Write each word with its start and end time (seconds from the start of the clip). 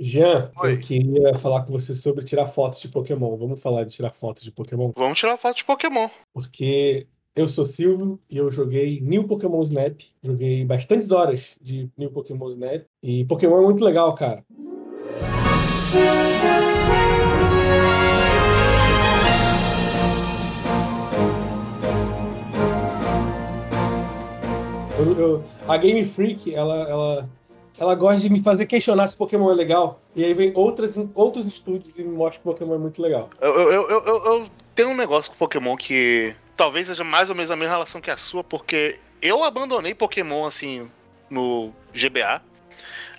Jean, 0.00 0.50
Oi. 0.60 0.74
eu 0.74 0.78
queria 0.78 1.34
falar 1.34 1.64
com 1.64 1.72
você 1.72 1.94
sobre 1.94 2.24
tirar 2.24 2.46
fotos 2.46 2.80
de 2.80 2.88
Pokémon. 2.88 3.36
Vamos 3.36 3.60
falar 3.60 3.84
de 3.84 3.94
tirar 3.94 4.12
fotos 4.12 4.42
de 4.42 4.52
Pokémon? 4.52 4.92
Vamos 4.96 5.18
tirar 5.18 5.36
foto 5.36 5.56
de 5.56 5.64
Pokémon. 5.64 6.08
Porque 6.32 7.06
eu 7.34 7.48
sou 7.48 7.64
Silvio 7.64 8.20
e 8.30 8.36
eu 8.36 8.50
joguei 8.50 9.00
New 9.00 9.24
Pokémon 9.24 9.62
Snap. 9.62 10.00
Joguei 10.22 10.64
bastantes 10.64 11.10
horas 11.10 11.56
de 11.60 11.88
New 11.96 12.10
Pokémon 12.10 12.50
Snap. 12.50 12.84
E 13.02 13.24
Pokémon 13.24 13.58
é 13.60 13.64
muito 13.64 13.84
legal, 13.84 14.14
cara. 14.14 14.44
Eu- 24.98 25.12
eu- 25.18 25.44
a 25.68 25.76
Game 25.76 26.04
Freak, 26.04 26.52
ela, 26.54 26.88
ela, 26.88 27.28
ela 27.78 27.94
gosta 27.94 28.20
de 28.20 28.28
me 28.30 28.42
fazer 28.42 28.66
questionar 28.66 29.06
se 29.08 29.16
Pokémon 29.16 29.50
é 29.50 29.54
legal. 29.54 30.00
E 30.14 30.24
aí 30.24 30.34
vem 30.34 30.52
outras, 30.54 30.96
outros 31.14 31.46
estúdios 31.46 31.96
e 31.98 32.02
me 32.02 32.10
mostra 32.16 32.38
que 32.38 32.44
Pokémon 32.44 32.74
é 32.74 32.78
muito 32.78 33.00
legal. 33.00 33.30
Eu, 33.40 33.54
eu, 33.54 33.88
eu, 33.88 34.02
eu, 34.04 34.24
eu 34.24 34.48
tenho 34.74 34.90
um 34.90 34.96
negócio 34.96 35.30
com 35.30 35.36
Pokémon 35.36 35.76
que 35.76 36.34
talvez 36.56 36.86
seja 36.88 37.04
mais 37.04 37.30
ou 37.30 37.36
menos 37.36 37.50
a 37.50 37.56
mesma 37.56 37.72
relação 37.74 38.00
que 38.00 38.10
a 38.10 38.16
sua, 38.16 38.42
porque 38.42 38.98
eu 39.22 39.44
abandonei 39.44 39.94
Pokémon 39.94 40.44
assim 40.44 40.90
no 41.30 41.72
GBA. 41.94 42.42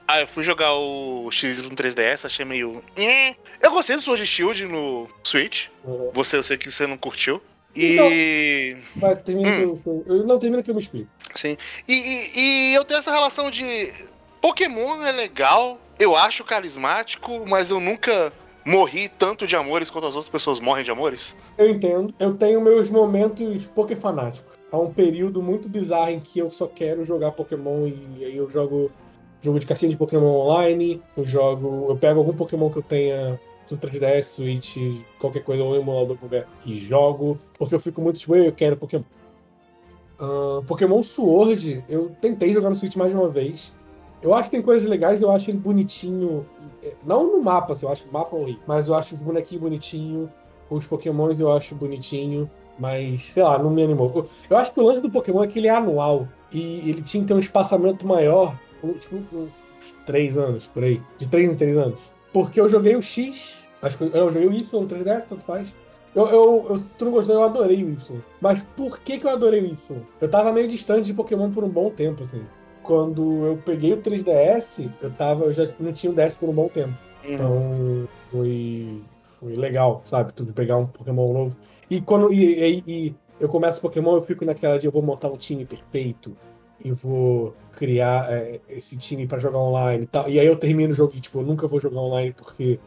Aí 0.07 0.21
eu 0.23 0.27
fui 0.27 0.43
jogar 0.43 0.73
o 0.73 1.29
X 1.31 1.59
no 1.59 1.69
3DS, 1.69 2.25
achei 2.25 2.43
meio. 2.43 2.83
"Eh". 2.97 3.35
Eu 3.61 3.69
gostei 3.71 3.95
do 3.95 4.01
Sword 4.01 4.25
Shield 4.25 4.65
no 4.65 5.07
Switch. 5.23 5.67
Uhum. 5.83 6.09
Você, 6.13 6.35
eu 6.37 6.41
sei 6.43 6.57
que 6.57 6.71
você 6.71 6.87
não 6.87 6.97
curtiu. 6.97 7.39
E. 7.75 8.75
Vai, 8.95 9.15
termina 9.15 9.49
Hum. 9.49 9.77
que 9.79 9.87
eu, 9.87 10.03
eu- 10.07 10.25
não, 10.25 10.39
termina 10.39 10.63
que 10.63 10.71
eu 10.71 10.73
me 10.75 10.81
explico. 10.81 11.07
Sim. 11.35 11.55
E, 11.87 11.93
e- 11.93 12.39
e 12.39 12.73
eu 12.73 12.83
tenho 12.83 12.97
essa 12.97 13.11
relação 13.11 13.51
de. 13.51 13.93
Pokémon 14.41 15.03
é 15.03 15.11
legal, 15.11 15.77
eu 15.97 16.15
acho 16.15 16.43
carismático, 16.43 17.45
mas 17.47 17.71
eu 17.71 17.79
nunca 17.79 18.31
morri 18.65 19.09
tanto 19.09 19.45
de 19.45 19.55
amores 19.55 19.89
quanto 19.89 20.07
as 20.07 20.15
outras 20.15 20.29
pessoas 20.29 20.59
morrem 20.59 20.85
de 20.85 20.91
amores. 20.91 21.35
Eu 21.57 21.69
entendo. 21.69 22.13
Eu 22.19 22.35
tenho 22.35 22.61
meus 22.61 22.89
momentos 22.89 23.65
pokéfanáticos. 23.65 24.57
Há 24.71 24.77
um 24.77 24.93
período 24.93 25.41
muito 25.41 25.67
bizarro 25.67 26.11
em 26.11 26.19
que 26.19 26.39
eu 26.39 26.49
só 26.51 26.67
quero 26.67 27.03
jogar 27.03 27.31
Pokémon 27.31 27.87
e 27.87 28.23
aí 28.25 28.37
eu 28.37 28.49
jogo 28.49 28.91
jogo 29.41 29.59
de 29.59 29.65
cartinha 29.65 29.89
de 29.89 29.97
Pokémon 29.97 30.25
online, 30.25 31.01
eu 31.15 31.25
jogo. 31.25 31.87
Eu 31.89 31.97
pego 31.97 32.19
algum 32.19 32.33
Pokémon 32.33 32.69
que 32.69 32.77
eu 32.77 32.83
tenha 32.83 33.39
no 33.69 33.77
3DS, 33.77 34.23
Switch, 34.23 34.77
qualquer 35.19 35.43
coisa, 35.43 35.63
ou 35.63 35.75
emulador 35.75 36.17
qualquer, 36.17 36.47
e 36.65 36.75
jogo, 36.75 37.37
porque 37.57 37.75
eu 37.75 37.79
fico 37.79 38.01
muito 38.01 38.19
tipo, 38.19 38.35
"Ei, 38.35 38.47
eu 38.47 38.51
quero 38.51 38.75
Pokémon. 38.75 39.03
Ahn, 40.19 40.63
Pokémon 40.65 41.01
Sword, 41.03 41.83
eu 41.87 42.11
tentei 42.19 42.51
jogar 42.51 42.69
no 42.69 42.75
Switch 42.75 42.95
mais 42.95 43.11
de 43.11 43.17
uma 43.17 43.29
vez. 43.29 43.73
Eu 44.21 44.33
acho 44.33 44.45
que 44.45 44.51
tem 44.51 44.61
coisas 44.61 44.87
legais, 44.87 45.21
eu 45.21 45.31
acho 45.31 45.49
ele 45.49 45.57
bonitinho. 45.59 46.45
eh, 46.83 46.93
Não 47.05 47.31
no 47.37 47.41
mapa, 47.41 47.73
assim, 47.73 47.85
eu 47.85 47.91
acho 47.91 48.05
o 48.07 48.11
mapa 48.13 48.35
horrível, 48.35 48.61
mas 48.67 48.87
eu 48.87 48.95
acho 48.95 49.15
os 49.15 49.21
bonequinhos 49.21 49.61
bonitinhos. 49.61 50.29
Os 50.69 50.85
Pokémons 50.85 51.39
eu 51.39 51.51
acho 51.51 51.73
bonitinho, 51.75 52.49
mas 52.77 53.23
sei 53.23 53.41
lá, 53.43 53.57
não 53.57 53.71
me 53.71 53.81
animou. 53.83 54.27
Eu- 54.49 54.57
acho 54.57 54.71
que 54.73 54.79
o 54.79 54.83
lance 54.83 55.01
do 55.01 55.09
Pokémon 55.09 55.43
é 55.43 55.47
que 55.47 55.57
ele 55.59 55.67
é 55.67 55.71
anual 55.71 56.27
e 56.51 56.89
ele 56.89 57.01
tinha 57.01 57.21
que 57.23 57.27
ter 57.27 57.33
um 57.33 57.39
espaçamento 57.39 58.05
maior, 58.05 58.55
tipo 58.99 59.15
uns 59.35 59.49
três 60.05 60.37
anos 60.37 60.67
por 60.67 60.83
aí, 60.83 61.01
de 61.17 61.27
três 61.27 61.51
em 61.51 61.55
três 61.55 61.75
anos. 61.77 61.99
Porque 62.33 62.59
eu 62.61 62.69
joguei 62.69 62.95
o 62.95 63.01
X, 63.01 63.63
acho 63.81 63.97
que 63.97 64.03
eu, 64.03 64.29
joguei 64.31 64.47
o 64.47 64.53
Y 64.53 64.81
no 64.81 64.87
3DS, 64.87 65.27
tanto 65.27 65.43
faz. 65.43 65.73
Eu, 66.13 66.27
eu, 66.27 66.65
eu, 66.69 66.79
tu 66.97 67.05
não 67.05 67.11
gostou, 67.11 67.35
eu 67.35 67.43
adorei 67.43 67.83
o 67.83 67.89
Y. 67.89 68.17
Mas 68.41 68.59
por 68.75 68.99
que, 68.99 69.17
que 69.17 69.25
eu 69.25 69.31
adorei 69.31 69.61
o 69.61 69.65
Y? 69.65 69.97
Eu 70.21 70.29
tava 70.29 70.51
meio 70.51 70.67
distante 70.67 71.05
de 71.05 71.13
Pokémon 71.13 71.49
por 71.51 71.63
um 71.63 71.69
bom 71.69 71.89
tempo, 71.89 72.23
assim. 72.23 72.41
Quando 72.89 73.45
eu 73.45 73.57
peguei 73.63 73.93
o 73.93 73.97
3DS, 74.01 74.89
eu 74.99 75.11
tava. 75.11 75.45
Eu 75.45 75.53
já 75.53 75.69
não 75.79 75.93
tinha 75.93 76.11
o 76.11 76.15
DS 76.15 76.35
por 76.39 76.49
um 76.49 76.53
bom 76.53 76.67
tempo. 76.67 76.95
Então 77.35 78.07
foi, 78.31 78.99
foi 79.39 79.55
legal, 79.55 80.01
sabe? 80.05 80.33
Tudo 80.33 80.51
pegar 80.53 80.77
um 80.77 80.87
Pokémon 80.87 81.31
novo. 81.31 81.55
E 81.87 82.01
quando 82.01 82.33
e, 82.33 82.79
e- 82.79 82.83
e 82.87 83.15
eu 83.39 83.47
começo 83.47 83.79
Pokémon, 83.79 84.15
eu 84.15 84.23
fico 84.23 84.43
naquela 84.43 84.79
de 84.79 84.87
eu 84.87 84.91
vou 84.91 85.03
montar 85.03 85.27
um 85.29 85.37
time 85.37 85.65
perfeito 85.65 86.35
e 86.83 86.91
vou 86.91 87.53
criar 87.73 88.25
é, 88.33 88.59
esse 88.67 88.97
time 88.97 89.27
pra 89.27 89.37
jogar 89.37 89.59
online 89.59 90.05
e 90.05 90.07
tal. 90.07 90.27
E 90.27 90.39
aí 90.39 90.47
eu 90.47 90.55
termino 90.55 90.91
o 90.91 90.95
jogo 90.95 91.13
e 91.15 91.21
tipo, 91.21 91.37
eu 91.41 91.43
nunca 91.45 91.67
vou 91.67 91.79
jogar 91.79 91.99
online 91.99 92.33
porque 92.35 92.79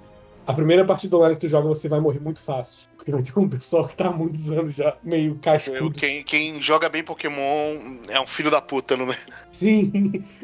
a 0.47 0.53
primeira 0.53 0.85
partida 0.85 1.17
online 1.17 1.35
que 1.37 1.47
tu 1.47 1.49
joga 1.49 1.69
você 1.69 1.89
vai 1.89 2.01
morrer 2.01 2.21
muito 2.21 2.43
fácil. 2.43 2.89
Porque 2.97 3.11
vai 3.11 3.23
ter 3.23 3.37
um 3.39 3.49
pessoal 3.49 3.89
que 3.89 3.97
tá 3.97 4.09
há 4.09 4.13
muitos 4.13 4.51
anos 4.51 4.75
já 4.75 4.97
meio 5.03 5.37
cascudo. 5.41 5.99
quem, 5.99 6.23
quem 6.23 6.63
joga 6.63 6.89
bem 6.89 7.03
Pokémon 7.03 8.01
é 8.09 8.21
um 8.21 8.27
filho 8.27 8.51
da 8.51 8.61
puta, 8.61 8.97
não 8.97 9.11
é? 9.11 9.19
Sim, 9.51 9.93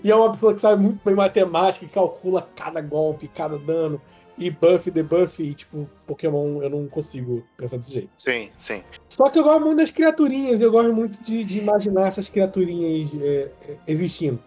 e 0.02 0.10
é 0.10 0.14
uma 0.14 0.32
pessoa 0.32 0.52
que 0.54 0.60
sabe 0.60 0.82
muito 0.82 1.00
bem 1.04 1.14
matemática 1.14 1.84
e 1.84 1.88
calcula 1.88 2.48
cada 2.56 2.80
golpe, 2.80 3.28
cada 3.28 3.56
dano, 3.58 4.00
e 4.36 4.50
buff, 4.50 4.90
debuff, 4.90 5.42
e 5.42 5.54
tipo, 5.54 5.88
Pokémon 6.06 6.62
eu 6.62 6.70
não 6.70 6.88
consigo 6.88 7.44
pensar 7.56 7.76
desse 7.76 7.92
jeito. 7.92 8.10
Sim, 8.18 8.50
sim. 8.60 8.82
Só 9.08 9.28
que 9.30 9.38
eu 9.38 9.44
gosto 9.44 9.64
muito 9.64 9.78
das 9.78 9.90
criaturinhas, 9.90 10.60
eu 10.60 10.70
gosto 10.70 10.92
muito 10.92 11.22
de, 11.22 11.44
de 11.44 11.58
imaginar 11.58 12.08
essas 12.08 12.28
criaturinhas 12.28 13.10
é, 13.20 13.52
é, 13.68 13.76
existindo. 13.86 14.42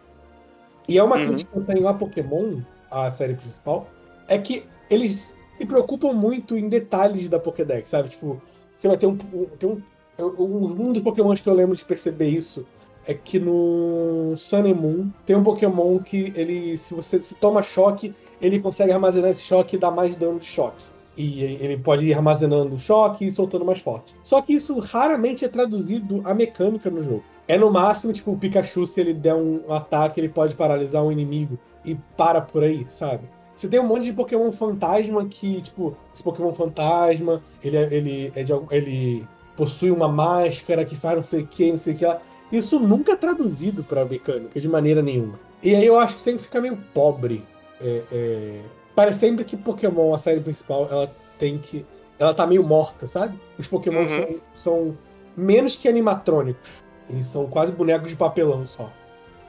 E 0.87 0.97
é 0.97 1.03
uma 1.03 1.17
Uhum. 1.17 1.27
crítica 1.27 1.51
que 1.51 1.57
eu 1.59 1.65
tenho 1.65 1.87
a 1.87 1.93
Pokémon, 1.93 2.61
a 2.89 3.09
série 3.11 3.35
principal, 3.35 3.89
é 4.27 4.37
que 4.37 4.65
eles 4.89 5.35
se 5.61 5.65
preocupam 5.67 6.13
muito 6.13 6.57
em 6.57 6.67
detalhes 6.67 7.29
da 7.29 7.39
Pokédex, 7.39 7.87
sabe? 7.89 8.09
Tipo, 8.09 8.41
você 8.75 8.87
vai 8.87 8.97
ter 8.97 9.05
um. 9.07 9.17
um- 9.33 9.45
tem 9.59 9.69
um, 9.69 9.81
eu- 10.17 10.35
um 10.39 10.91
dos 10.91 11.03
Pokémons 11.03 11.39
que 11.41 11.47
eu 11.49 11.53
lembro 11.53 11.75
de 11.75 11.85
perceber 11.85 12.27
isso 12.27 12.65
é 13.05 13.13
que 13.13 13.39
no 13.39 14.35
Sun 14.37 14.65
and 14.71 14.75
Moon 14.75 15.09
tem 15.25 15.35
um 15.35 15.43
Pokémon 15.43 15.97
que 15.99 16.31
ele, 16.35 16.77
se 16.77 16.93
você 16.93 17.21
se 17.21 17.35
toma 17.35 17.63
choque, 17.63 18.13
ele 18.41 18.59
consegue 18.59 18.91
armazenar 18.91 19.31
esse 19.31 19.41
choque 19.41 19.75
e 19.75 19.79
dar 19.79 19.91
mais 19.91 20.15
dano 20.15 20.39
de 20.39 20.45
choque. 20.45 20.83
E 21.17 21.43
ele 21.43 21.77
pode 21.77 22.05
ir 22.05 22.13
armazenando 22.13 22.73
o 22.73 22.79
choque 22.79 23.25
e 23.27 23.31
soltando 23.31 23.65
mais 23.65 23.79
forte. 23.79 24.15
Só 24.23 24.41
que 24.41 24.53
isso 24.53 24.79
raramente 24.79 25.43
é 25.43 25.47
traduzido 25.47 26.21
a 26.23 26.33
mecânica 26.33 26.89
no 26.89 27.03
jogo. 27.03 27.23
É 27.47 27.57
no 27.57 27.69
máximo, 27.69 28.13
tipo, 28.13 28.31
o 28.31 28.37
Pikachu, 28.37 28.87
se 28.87 29.01
ele 29.01 29.13
der 29.13 29.35
um 29.35 29.61
ataque, 29.73 30.19
ele 30.19 30.29
pode 30.29 30.55
paralisar 30.55 31.03
um 31.03 31.11
inimigo 31.11 31.59
e 31.83 31.95
para 32.15 32.39
por 32.39 32.63
aí, 32.63 32.85
sabe? 32.87 33.27
Você 33.61 33.67
tem 33.67 33.79
um 33.79 33.85
monte 33.85 34.05
de 34.05 34.13
Pokémon 34.13 34.51
fantasma 34.51 35.23
que, 35.25 35.61
tipo, 35.61 35.95
esse 36.15 36.23
Pokémon 36.23 36.51
fantasma, 36.51 37.43
ele, 37.63 37.77
é- 37.77 37.93
ele, 37.93 38.33
é 38.35 38.41
de, 38.41 38.51
ele 38.71 39.27
possui 39.55 39.91
uma 39.91 40.07
máscara 40.07 40.83
que 40.83 40.95
faz 40.95 41.15
não 41.17 41.23
sei 41.23 41.41
o 41.41 41.47
que, 41.47 41.69
não 41.71 41.77
sei 41.77 41.93
o 41.93 41.97
que 41.97 42.03
lá. 42.03 42.19
Isso 42.51 42.79
nunca 42.79 43.11
é 43.11 43.15
traduzido 43.15 43.83
pra 43.83 44.03
mecânica, 44.03 44.59
de 44.59 44.67
maneira 44.67 45.03
nenhuma. 45.03 45.39
E 45.61 45.75
aí 45.75 45.85
eu 45.85 45.99
acho 45.99 46.15
que 46.15 46.21
sempre 46.21 46.41
fica 46.41 46.59
meio 46.59 46.75
pobre. 46.91 47.45
É, 47.79 48.01
é... 48.11 48.61
Parece 48.95 49.19
sempre 49.19 49.45
que 49.45 49.55
Pokémon, 49.55 50.11
a 50.11 50.17
série 50.17 50.39
principal, 50.39 50.87
ela 50.89 51.15
tem 51.37 51.59
que. 51.59 51.85
Ela 52.17 52.33
tá 52.33 52.47
meio 52.47 52.63
morta, 52.63 53.05
sabe? 53.05 53.39
Os 53.59 53.67
Pokémon 53.67 53.99
Uhum. 54.01 54.07
são, 54.07 54.35
são 54.55 54.97
menos 55.37 55.75
que 55.75 55.87
animatrônicos. 55.87 56.83
Eles 57.07 57.27
são 57.27 57.45
quase 57.45 57.71
bonecos 57.71 58.09
de 58.09 58.15
papelão 58.15 58.65
só. 58.65 58.89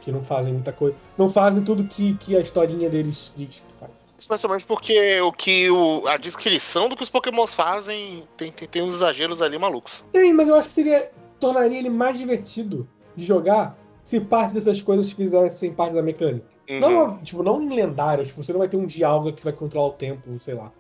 Que 0.03 0.13
não 0.13 0.23
fazem 0.23 0.53
muita 0.53 0.71
coisa. 0.71 0.97
Não 1.17 1.31
fazem 1.31 1.63
tudo 1.65 1.85
que, 1.85 2.13
que 2.19 2.37
a 2.37 2.41
historinha 2.41 2.91
deles 2.91 3.33
diz 3.35 3.61
que 3.67 3.75
faz. 3.81 4.02
Especialmente 4.23 4.65
porque 4.65 5.21
o 5.21 5.33
que 5.33 5.69
o, 5.69 6.07
a 6.07 6.17
descrição 6.17 6.89
do 6.89 6.97
que 6.97 7.03
os 7.03 7.09
Pokémons 7.09 7.53
fazem 7.53 8.23
tem, 8.37 8.53
tem, 8.53 8.69
tem 8.69 8.83
uns 8.83 8.95
exageros 8.95 9.43
ali 9.43 9.59
malucos. 9.59 10.05
Tem, 10.13 10.33
mas 10.33 10.47
eu 10.47 10.55
acho 10.55 10.69
que 10.69 10.75
seria. 10.75 11.11
tornaria 11.41 11.77
ele 11.77 11.91
mais 11.91 12.17
divertido 12.17 12.89
de 13.17 13.25
jogar 13.25 13.77
se 14.05 14.21
parte 14.21 14.55
dessas 14.55 14.81
coisas 14.81 15.11
fizessem 15.11 15.73
parte 15.73 15.95
da 15.95 16.03
mecânica. 16.03 16.47
Uhum. 16.71 16.79
Não, 16.79 17.19
tipo, 17.19 17.43
não 17.43 17.61
em 17.61 17.75
lendário, 17.75 18.25
tipo, 18.25 18.41
você 18.41 18.53
não 18.53 18.61
vai 18.61 18.69
ter 18.69 18.77
um 18.77 18.87
diálogo 18.87 19.33
que 19.33 19.43
vai 19.43 19.53
controlar 19.53 19.89
o 19.89 19.93
tempo, 19.93 20.39
sei 20.39 20.55
lá. 20.55 20.71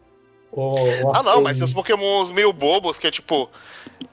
Ou, 0.52 0.78
ou 1.04 1.12
Ah, 1.12 1.24
não, 1.24 1.42
mas 1.42 1.56
tem 1.56 1.64
os 1.64 1.72
Pokémons 1.72 2.30
meio 2.30 2.52
bobos 2.52 2.96
que 2.96 3.08
é 3.08 3.10
tipo. 3.10 3.50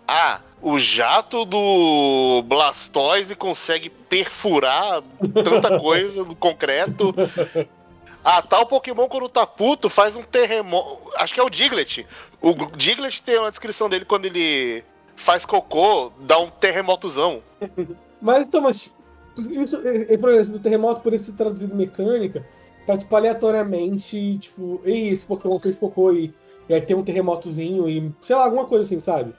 Ah, 0.08 0.42
o 0.60 0.80
jato 0.80 1.46
do 1.46 2.42
Blastoise 2.48 3.36
consegue 3.36 3.92
perfurar 3.92 5.04
tanta 5.44 5.80
coisa 5.80 6.26
no 6.26 6.36
concreto. 6.36 7.14
Ah, 8.24 8.42
tal 8.42 8.66
Pokémon 8.66 9.08
quando 9.08 9.30
tá 9.30 9.46
puto 9.46 9.90
faz 9.90 10.16
um 10.16 10.24
terremoto. 10.24 11.12
Acho 11.16 11.34
que 11.34 11.40
é 11.40 11.44
o 11.44 11.50
Diglett. 11.50 12.06
O 12.42 12.54
Diglett 12.76 13.22
tem 13.22 13.40
uma 13.40 13.50
descrição 13.50 13.90
dele 13.90 14.06
quando 14.06 14.26
ele 14.26 14.84
faz 15.16 15.46
cocô, 15.46 16.12
dá 16.22 16.40
um 16.40 16.50
terremotozão. 16.50 17.42
Mas 18.22 18.48
então, 18.48 18.60
mas 18.60 18.94
isso, 19.38 19.80
é, 19.88 20.14
é, 20.14 20.18
do 20.18 20.60
terremoto 20.60 21.00
por 21.00 21.18
ser 21.18 21.32
traduzido 21.32 21.74
em 21.74 21.78
mecânica, 21.78 22.46
tá 22.86 22.98
tipo 22.98 23.16
aleatoriamente, 23.16 24.38
tipo, 24.40 24.82
ei, 24.84 25.08
esse 25.08 25.26
Pokémon 25.26 25.58
fez 25.58 25.80
cocô 25.80 26.12
e, 26.12 26.34
e 26.68 26.74
aí 26.74 26.82
tem 26.82 26.98
um 26.98 27.04
terremotozinho 27.04 27.88
e, 27.88 28.14
sei 28.22 28.36
lá, 28.36 28.44
alguma 28.44 28.66
coisa 28.66 28.84
assim, 28.84 29.00
sabe? 29.00 29.34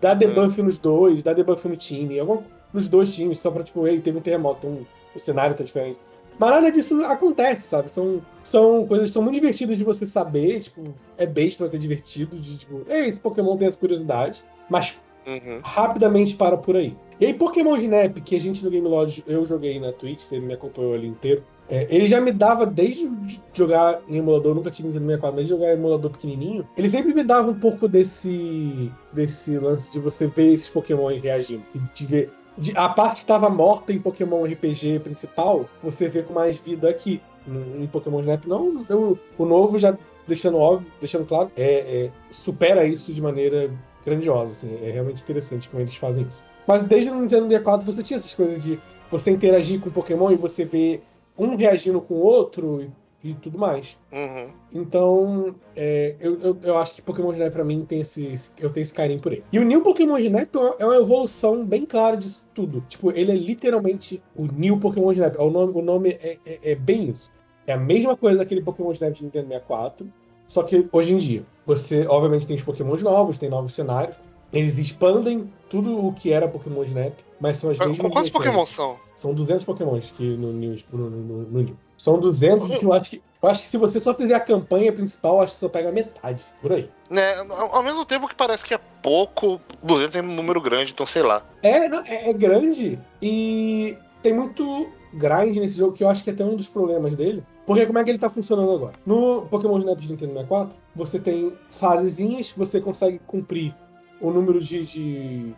Dá 0.00 0.14
debuff 0.14 0.60
nos 0.62 0.78
dois, 0.78 1.22
dá 1.22 1.32
debuff 1.32 1.68
no 1.68 1.76
time, 1.76 2.18
alguma, 2.18 2.42
nos 2.72 2.88
dois 2.88 3.14
times, 3.14 3.38
só 3.38 3.52
pra 3.52 3.62
tipo, 3.62 3.86
ei, 3.86 4.00
teve 4.00 4.18
um 4.18 4.22
terremoto, 4.22 4.66
um, 4.66 4.84
o 5.14 5.20
cenário 5.20 5.54
tá 5.54 5.62
diferente. 5.62 6.00
Mas 6.38 6.50
nada 6.50 6.70
disso 6.70 7.04
acontece, 7.04 7.68
sabe? 7.68 7.90
São, 7.90 8.22
são 8.42 8.86
coisas 8.86 9.08
que 9.08 9.12
são 9.12 9.22
muito 9.22 9.34
divertidas 9.34 9.76
de 9.76 9.84
você 9.84 10.06
saber, 10.06 10.60
tipo, 10.60 10.82
é 11.16 11.26
besta 11.26 11.66
ser 11.66 11.78
divertido, 11.78 12.38
de 12.38 12.58
tipo, 12.58 12.82
ei, 12.88 13.08
esse 13.08 13.18
Pokémon 13.18 13.56
tem 13.56 13.68
essa 13.68 13.78
curiosidade, 13.78 14.44
mas 14.70 14.96
Uhum. 15.26 15.60
rapidamente 15.62 16.34
para 16.34 16.56
por 16.56 16.74
aí. 16.74 16.96
E 17.20 17.26
aí, 17.26 17.34
Pokémon 17.34 17.76
Snap, 17.76 18.16
que 18.20 18.34
a 18.34 18.40
gente 18.40 18.64
no 18.64 18.70
Game 18.70 18.86
Lodge, 18.88 19.22
eu 19.26 19.44
joguei 19.44 19.78
na 19.78 19.92
Twitch, 19.92 20.20
você 20.20 20.40
me 20.40 20.54
acompanhou 20.54 20.94
ali 20.94 21.06
inteiro. 21.06 21.42
É, 21.68 21.86
ele 21.94 22.06
já 22.06 22.18
me 22.18 22.32
dava, 22.32 22.64
desde 22.64 23.10
jogar 23.52 24.00
em 24.08 24.16
emulador, 24.16 24.54
nunca 24.54 24.70
tive 24.70 24.88
Nintendo 24.88 25.04
64, 25.06 25.36
mas 25.36 25.46
de 25.46 25.50
jogar 25.50 25.68
em 25.68 25.76
emulador 25.76 26.10
pequenininho, 26.12 26.66
ele 26.76 26.88
sempre 26.88 27.12
me 27.12 27.22
dava 27.22 27.50
um 27.50 27.58
pouco 27.58 27.86
desse, 27.86 28.90
desse 29.12 29.58
lance 29.58 29.92
de 29.92 29.98
você 29.98 30.26
ver 30.28 30.54
esses 30.54 30.68
pokémons 30.68 31.20
reagindo. 31.20 31.62
E 31.74 31.78
de 31.92 32.06
ver. 32.06 32.30
A 32.74 32.88
parte 32.88 33.16
que 33.16 33.20
estava 33.20 33.48
morta 33.48 33.92
em 33.92 33.98
Pokémon 34.00 34.44
RPG 34.44 35.00
principal, 35.00 35.68
você 35.82 36.08
vê 36.08 36.22
com 36.22 36.32
mais 36.32 36.56
vida 36.56 36.88
aqui. 36.88 37.20
Em 37.46 37.86
Pokémon 37.86 38.20
Snap, 38.20 38.44
não. 38.46 38.84
Eu, 38.88 39.18
o 39.38 39.44
novo 39.46 39.78
já 39.78 39.96
deixando 40.26 40.58
óbvio, 40.58 40.92
deixando 41.00 41.26
claro, 41.26 41.50
é, 41.56 42.04
é, 42.04 42.12
supera 42.30 42.86
isso 42.86 43.12
de 43.12 43.22
maneira 43.22 43.70
grandiosa. 44.04 44.52
Assim, 44.52 44.86
é 44.86 44.90
realmente 44.90 45.22
interessante 45.22 45.68
como 45.68 45.82
eles 45.82 45.96
fazem 45.96 46.26
isso. 46.28 46.42
Mas 46.66 46.82
desde 46.82 47.10
o 47.10 47.14
Nintendo 47.14 47.44
64 47.44 47.86
você 47.86 48.02
tinha 48.02 48.18
essas 48.18 48.34
coisas 48.34 48.62
de 48.62 48.78
você 49.10 49.30
interagir 49.30 49.80
com 49.80 49.90
Pokémon 49.90 50.30
e 50.30 50.36
você 50.36 50.64
ver 50.64 51.02
um 51.36 51.56
reagindo 51.56 52.00
com 52.00 52.14
o 52.14 52.20
outro 52.20 52.92
e, 53.22 53.34
tudo 53.34 53.58
mais. 53.58 53.98
Uhum. 54.12 54.50
Então, 54.72 55.54
é, 55.74 56.16
eu, 56.20 56.40
eu, 56.40 56.58
eu, 56.62 56.78
acho 56.78 56.94
que 56.94 57.02
Pokémon 57.02 57.32
Snap 57.32 57.52
pra 57.52 57.64
mim 57.64 57.84
tem 57.84 58.00
esse, 58.00 58.24
esse, 58.26 58.50
Eu 58.58 58.70
tenho 58.70 58.84
esse 58.84 58.94
carinho 58.94 59.20
por 59.20 59.32
ele. 59.32 59.44
E 59.52 59.58
o 59.58 59.64
New 59.64 59.82
Pokémon 59.82 60.18
Snap 60.18 60.48
é 60.78 60.84
uma 60.84 60.96
evolução 60.96 61.64
bem 61.64 61.84
clara 61.84 62.16
disso 62.16 62.44
tudo. 62.54 62.80
Tipo, 62.88 63.10
ele 63.10 63.32
é 63.32 63.34
literalmente 63.34 64.22
o 64.36 64.46
New 64.46 64.78
Pokémon 64.78 65.12
Snap. 65.12 65.36
O 65.38 65.50
nome, 65.50 65.72
o 65.74 65.82
nome 65.82 66.10
é, 66.10 66.38
é, 66.46 66.72
é 66.72 66.74
bem 66.74 67.10
isso. 67.10 67.30
É 67.66 67.72
a 67.72 67.78
mesma 67.78 68.16
coisa 68.16 68.38
daquele 68.38 68.62
Pokémon 68.62 68.92
Snap 68.92 69.12
de 69.12 69.24
Nintendo 69.24 69.48
64. 69.48 70.10
Só 70.46 70.62
que 70.62 70.88
hoje 70.90 71.12
em 71.12 71.18
dia, 71.18 71.44
você 71.66 72.06
obviamente 72.06 72.46
tem 72.46 72.56
os 72.56 72.62
Pokémons 72.62 73.02
novos, 73.02 73.36
tem 73.36 73.50
novos 73.50 73.74
cenários. 73.74 74.18
Eles 74.50 74.78
expandem 74.78 75.52
tudo 75.68 76.06
o 76.06 76.12
que 76.12 76.32
era 76.32 76.48
Pokémon 76.48 76.82
Snap, 76.84 77.12
mas 77.38 77.58
são 77.58 77.68
as 77.68 77.78
mesmas. 77.78 78.10
Quantos 78.10 78.30
Pokémon 78.30 78.64
são? 78.64 78.96
São 79.14 79.34
200 79.34 79.64
Pokémons 79.64 80.10
que 80.10 80.24
no. 80.36 80.52
No, 80.52 81.10
no, 81.10 81.42
no 81.42 81.62
New. 81.62 81.76
São 81.98 82.18
200 82.18 82.80
e 82.80 82.84
eu 82.84 82.92
acho, 82.92 83.10
que, 83.10 83.22
eu 83.42 83.48
acho 83.50 83.62
que 83.62 83.66
se 83.68 83.76
você 83.76 84.00
só 84.00 84.14
fizer 84.14 84.34
a 84.34 84.40
campanha 84.40 84.92
principal, 84.92 85.42
acho 85.42 85.52
que 85.54 85.60
só 85.60 85.68
pega 85.68 85.92
metade, 85.92 86.46
por 86.62 86.72
aí. 86.72 86.88
Né, 87.10 87.34
ao 87.50 87.82
mesmo 87.82 88.06
tempo 88.06 88.28
que 88.28 88.34
parece 88.34 88.64
que 88.64 88.72
é 88.72 88.80
pouco, 89.02 89.60
200 89.82 90.16
é 90.16 90.22
um 90.22 90.34
número 90.34 90.60
grande, 90.60 90.92
então 90.92 91.04
sei 91.04 91.22
lá. 91.22 91.42
É, 91.62 91.88
não, 91.88 92.02
é, 92.06 92.30
é 92.30 92.32
grande 92.32 92.98
e 93.20 93.98
tem 94.22 94.32
muito 94.32 94.90
grind 95.12 95.56
nesse 95.56 95.76
jogo 95.76 95.92
que 95.92 96.04
eu 96.04 96.08
acho 96.08 96.22
que 96.22 96.30
é 96.30 96.32
até 96.32 96.44
um 96.44 96.56
dos 96.56 96.68
problemas 96.68 97.16
dele. 97.16 97.42
Porque 97.66 97.84
como 97.84 97.98
é 97.98 98.04
que 98.04 98.10
ele 98.10 98.18
tá 98.18 98.30
funcionando 98.30 98.72
agora? 98.72 98.94
No 99.04 99.42
Pokémon 99.42 99.78
Snap 99.78 99.98
de 99.98 100.10
Nintendo 100.10 100.32
64, 100.32 100.76
você 100.96 101.18
tem 101.18 101.52
fasezinhas, 101.70 102.52
você 102.56 102.80
consegue 102.80 103.18
cumprir 103.26 103.74
o 104.20 104.30
número 104.30 104.60
de, 104.60 104.86
de, 104.86 105.54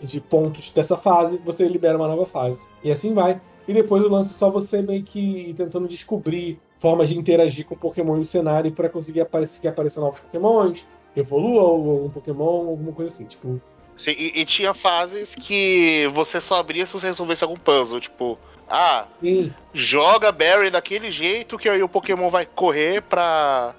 de, 0.00 0.20
pontos 0.20 0.70
dessa 0.70 0.96
fase, 0.96 1.40
você 1.44 1.68
libera 1.68 1.96
uma 1.96 2.08
nova 2.08 2.26
fase. 2.26 2.66
E 2.82 2.90
assim 2.90 3.14
vai. 3.14 3.40
E 3.66 3.72
depois 3.72 4.02
o 4.02 4.08
lance 4.08 4.34
é 4.34 4.38
só 4.38 4.50
você 4.50 4.82
meio 4.82 5.02
que 5.02 5.54
tentando 5.56 5.86
descobrir 5.86 6.60
formas 6.78 7.08
de 7.08 7.18
interagir 7.18 7.64
com 7.64 7.74
o 7.74 7.78
Pokémon 7.78 8.18
e 8.18 8.22
o 8.22 8.26
cenário 8.26 8.72
para 8.72 8.88
conseguir 8.88 9.20
aparecer, 9.20 9.68
aparecer 9.68 10.00
novos 10.00 10.20
Pokémons, 10.20 10.84
evolua 11.14 11.62
algum 11.62 12.10
Pokémon, 12.10 12.68
alguma 12.68 12.92
coisa 12.92 13.14
assim. 13.14 13.24
Tipo, 13.24 13.60
Sim, 13.96 14.12
e, 14.18 14.40
e, 14.40 14.44
tinha 14.44 14.74
fases 14.74 15.34
que 15.34 16.10
você 16.12 16.40
só 16.40 16.56
abria 16.56 16.84
se 16.86 16.92
você 16.92 17.06
resolvesse 17.06 17.44
algum 17.44 17.56
puzzle, 17.56 18.00
tipo, 18.00 18.38
ah, 18.68 19.06
Sim. 19.20 19.52
joga 19.72 20.32
Barry 20.32 20.70
daquele 20.70 21.12
jeito 21.12 21.58
que 21.58 21.68
aí 21.68 21.82
o 21.82 21.88
Pokémon 21.88 22.30
vai 22.30 22.46
correr 22.46 23.02
pra 23.02 23.74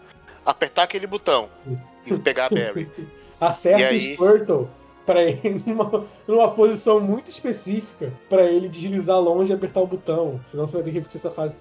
apertar 0.46 0.84
aquele 0.84 1.08
botão 1.08 1.50
e 2.06 2.16
pegar 2.18 2.46
a 2.46 2.50
Barry. 2.50 2.90
Acerta 3.42 3.88
aí... 3.88 3.98
o 3.98 4.14
Squirtle 4.14 4.70
para 5.06 5.24
ele 5.24 5.62
numa, 5.68 6.06
numa 6.28 6.52
posição 6.52 7.00
muito 7.00 7.30
específica 7.30 8.14
para 8.30 8.44
ele 8.44 8.68
deslizar 8.68 9.20
longe 9.20 9.52
e 9.52 9.56
apertar 9.56 9.82
o 9.82 9.88
botão. 9.88 10.40
Senão 10.46 10.68
você 10.68 10.78
vai 10.78 10.84
ter 10.84 10.90
que 10.92 10.98
repetir 10.98 11.20
essa 11.20 11.32
fase 11.32 11.58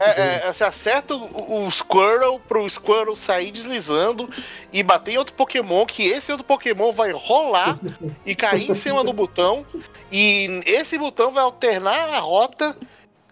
é, 0.00 0.46
é, 0.46 0.52
você 0.52 0.64
acerta 0.64 1.14
o, 1.14 1.66
o 1.66 1.70
Squirrel 1.70 2.40
pro 2.48 2.68
Squirrel 2.68 3.16
sair 3.16 3.50
deslizando 3.50 4.28
e 4.72 4.82
bater 4.82 5.14
em 5.14 5.18
outro 5.18 5.34
Pokémon, 5.34 5.84
que 5.84 6.04
esse 6.04 6.30
outro 6.30 6.46
Pokémon 6.46 6.92
vai 6.92 7.12
rolar 7.12 7.78
e 8.24 8.34
cair 8.34 8.70
em 8.70 8.74
cima 8.74 9.04
do 9.04 9.12
botão. 9.12 9.66
E 10.10 10.62
esse 10.64 10.96
botão 10.98 11.32
vai 11.32 11.42
alternar 11.42 12.10
a 12.10 12.20
rota 12.20 12.76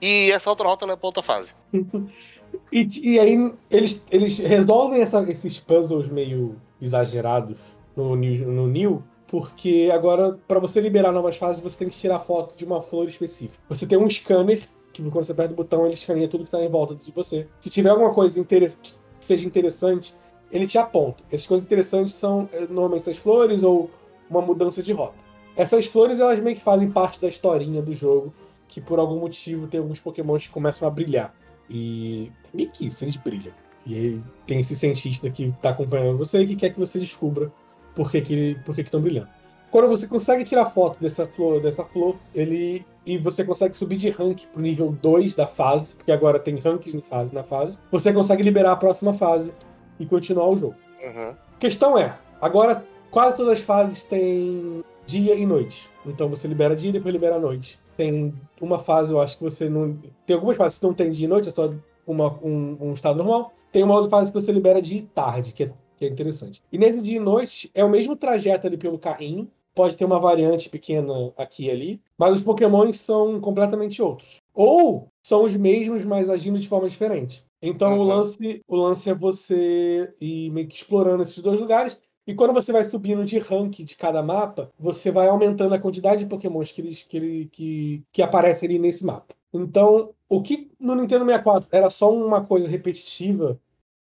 e 0.01 0.31
essa 0.33 0.51
outra 0.51 0.67
rota 0.67 0.87
leva 0.87 0.99
pra 0.99 1.09
outra 1.09 1.23
fase. 1.23 1.53
e, 2.73 2.87
e, 3.03 3.21
aí 3.21 3.53
eles, 3.71 4.05
eles 4.11 4.39
resolvem 4.39 5.03
essa, 5.03 5.23
esses 5.31 5.59
puzzles 5.61 6.09
meio 6.09 6.57
exagerados 6.81 7.57
no, 7.97 8.17
no 8.17 8.67
New, 8.67 9.03
porque 9.31 9.89
agora, 9.95 10.37
para 10.49 10.59
você 10.59 10.81
liberar 10.81 11.13
novas 11.13 11.37
fases, 11.37 11.63
você 11.63 11.79
tem 11.79 11.89
que 11.89 11.97
tirar 11.97 12.19
foto 12.19 12.57
de 12.57 12.65
uma 12.65 12.83
flor 12.83 13.09
específica. 13.09 13.63
Você 13.69 13.87
tem 13.87 13.97
um 13.97 14.11
scanner 14.11 14.61
que 14.93 15.09
quando 15.09 15.25
você 15.25 15.31
aperta 15.31 15.53
o 15.53 15.57
botão, 15.57 15.85
ele 15.85 15.95
escaneia 15.95 16.27
tudo 16.27 16.41
que 16.41 16.49
está 16.49 16.61
em 16.61 16.69
volta 16.69 16.97
de 16.97 17.13
você. 17.13 17.47
Se 17.61 17.71
tiver 17.71 17.91
alguma 17.91 18.13
coisa 18.13 18.45
que 18.45 18.73
seja 19.21 19.47
interessante, 19.47 20.17
ele 20.51 20.67
te 20.67 20.79
aponta. 20.79 21.23
Essas 21.31 21.47
coisas 21.47 21.65
interessantes 21.65 22.13
são 22.13 22.49
eh, 22.53 22.67
normalmente 22.69 23.03
essas 23.03 23.19
flores 23.19 23.63
ou 23.63 23.89
uma 24.29 24.43
mudança 24.43 24.83
de 24.83 24.93
rota. 24.93 25.15
Essas 25.55 25.87
flores, 25.87 26.19
elas 26.19 26.41
meio 26.41 26.57
que 26.57 26.63
fazem 26.63 26.91
parte 26.91 27.21
da 27.21 27.29
historinha 27.29 27.81
do 27.81 27.95
jogo, 27.95 28.35
que 28.67 28.81
por 28.81 28.99
algum 28.99 29.21
motivo 29.21 29.69
tem 29.69 29.79
alguns 29.79 30.01
pokémons 30.01 30.49
que 30.49 30.53
começam 30.53 30.89
a 30.89 30.91
brilhar. 30.91 31.33
E 31.69 32.33
é 32.53 32.57
meio 32.57 32.71
que 32.73 32.85
isso, 32.85 33.05
eles 33.05 33.17
brilham. 33.17 33.55
E 33.87 34.21
tem 34.45 34.59
esse 34.59 34.75
cientista 34.75 35.31
que 35.31 35.45
está 35.45 35.71
acompanhando 35.71 36.19
você 36.19 36.41
e 36.41 36.49
que 36.49 36.57
quer 36.57 36.71
que 36.71 36.81
você 36.81 36.99
descubra 36.99 37.53
por 37.95 38.11
que, 38.11 38.21
que, 38.21 38.57
por 38.65 38.75
que 38.75 38.83
estão 38.83 39.01
brilhando. 39.01 39.29
Quando 39.71 39.89
você 39.89 40.07
consegue 40.07 40.43
tirar 40.43 40.67
foto 40.67 41.01
dessa 41.01 41.25
flor, 41.27 41.63
dessa 41.63 41.85
flor, 41.85 42.17
ele 42.35 42.85
e 43.07 43.19
você 43.19 43.45
consegue 43.45 43.77
subir 43.77 43.97
de 43.97 44.11
rank 44.11 44.47
pro 44.53 44.61
nível 44.61 44.97
2 45.01 45.35
da 45.35 45.47
fase, 45.47 45.95
porque 45.95 46.13
agora 46.13 46.39
tem 46.39 46.57
ranks 46.57 46.95
em 46.95 47.01
fase 47.01 47.33
na 47.35 47.43
fase. 47.43 47.79
Você 47.91 48.13
consegue 48.13 48.43
liberar 48.43 48.73
a 48.73 48.77
próxima 48.77 49.15
fase 49.15 49.53
e 49.99 50.05
continuar 50.05 50.49
o 50.49 50.57
jogo. 50.57 50.75
Uhum. 51.03 51.35
Questão 51.59 51.97
é, 51.97 52.19
agora 52.41 52.85
quase 53.11 53.37
todas 53.37 53.55
as 53.55 53.61
fases 53.61 54.05
têm 54.05 54.85
dia 55.07 55.35
e 55.35 55.47
noite. 55.47 55.89
Então 56.05 56.29
você 56.29 56.49
libera 56.49 56.75
dia 56.75 56.91
e 56.91 56.93
depois 56.93 57.13
libera 57.13 57.37
a 57.37 57.41
noite. 57.41 57.79
Tem 57.97 58.35
uma 58.61 58.79
fase, 58.79 59.13
eu 59.13 59.21
acho 59.21 59.37
que 59.37 59.43
você 59.43 59.69
não. 59.69 59.97
Tem 60.27 60.35
algumas 60.35 60.57
fases 60.57 60.79
que 60.79 60.87
não 60.87 60.95
tem 60.95 61.11
dia 61.11 61.27
e 61.27 61.29
noite, 61.29 61.49
é 61.49 61.53
só 61.53 61.73
uma, 62.07 62.39
um, 62.43 62.77
um 62.81 62.93
estado 62.95 63.19
normal. 63.19 63.53
Tem 63.71 63.83
uma 63.83 63.95
outra 63.95 64.11
fase 64.11 64.33
que 64.33 64.41
você 64.41 64.51
libera 64.51 64.83
dia 64.83 64.99
e 64.99 65.03
tarde, 65.03 65.53
que 65.53 65.65
é, 65.65 65.73
que 66.01 66.07
é 66.07 66.09
interessante. 66.09 66.63
E 66.73 66.79
nesse 66.79 67.03
dia 67.03 67.19
e 67.19 67.21
noite 67.21 67.71
é 67.75 67.85
o 67.85 67.91
mesmo 67.91 68.17
trajeto 68.17 68.67
ali 68.67 68.79
pelo 68.79 68.99
carrinho, 68.99 69.51
pode 69.75 69.97
ter 69.97 70.07
uma 70.07 70.19
variante 70.19 70.71
pequena 70.71 71.13
aqui 71.37 71.67
e 71.67 71.71
ali, 71.71 72.01
mas 72.17 72.37
os 72.37 72.43
Pokémons 72.43 72.99
são 72.99 73.39
completamente 73.39 74.01
outros. 74.01 74.41
Ou 74.55 75.09
são 75.23 75.45
os 75.45 75.55
mesmos, 75.55 76.03
mas 76.07 76.31
agindo 76.31 76.59
de 76.59 76.69
forma 76.69 76.89
diferente. 76.89 77.45
Então 77.61 77.93
uhum. 77.93 78.01
o, 78.01 78.03
lance, 78.05 78.63
o 78.67 78.77
lance 78.77 79.11
é 79.11 79.15
você 79.15 80.11
ir 80.19 80.51
meio 80.51 80.67
que 80.67 80.77
explorando 80.77 81.23
esses 81.23 81.43
dois 81.43 81.61
lugares. 81.61 82.01
E 82.27 82.35
quando 82.35 82.55
você 82.55 82.73
vai 82.73 82.85
subindo 82.85 83.23
de 83.23 83.39
rank 83.39 83.81
de 83.81 83.95
cada 83.95 84.23
mapa, 84.23 84.71
você 84.79 85.11
vai 85.11 85.29
aumentando 85.29 85.75
a 85.75 85.79
quantidade 85.79 86.25
de 86.25 86.31
pokémons 86.31 86.73
que, 86.73 86.81
eles, 86.81 87.03
que, 87.03 87.17
ele, 87.17 87.49
que, 87.53 88.03
que 88.11 88.23
aparecem 88.23 88.71
ali 88.71 88.79
nesse 88.79 89.05
mapa. 89.05 89.35
Então, 89.53 90.15
o 90.29 90.41
que 90.41 90.71
no 90.81 90.95
Nintendo 90.95 91.27
64 91.27 91.69
era 91.71 91.91
só 91.91 92.11
uma 92.11 92.43
coisa 92.43 92.69
repetitiva 92.69 93.61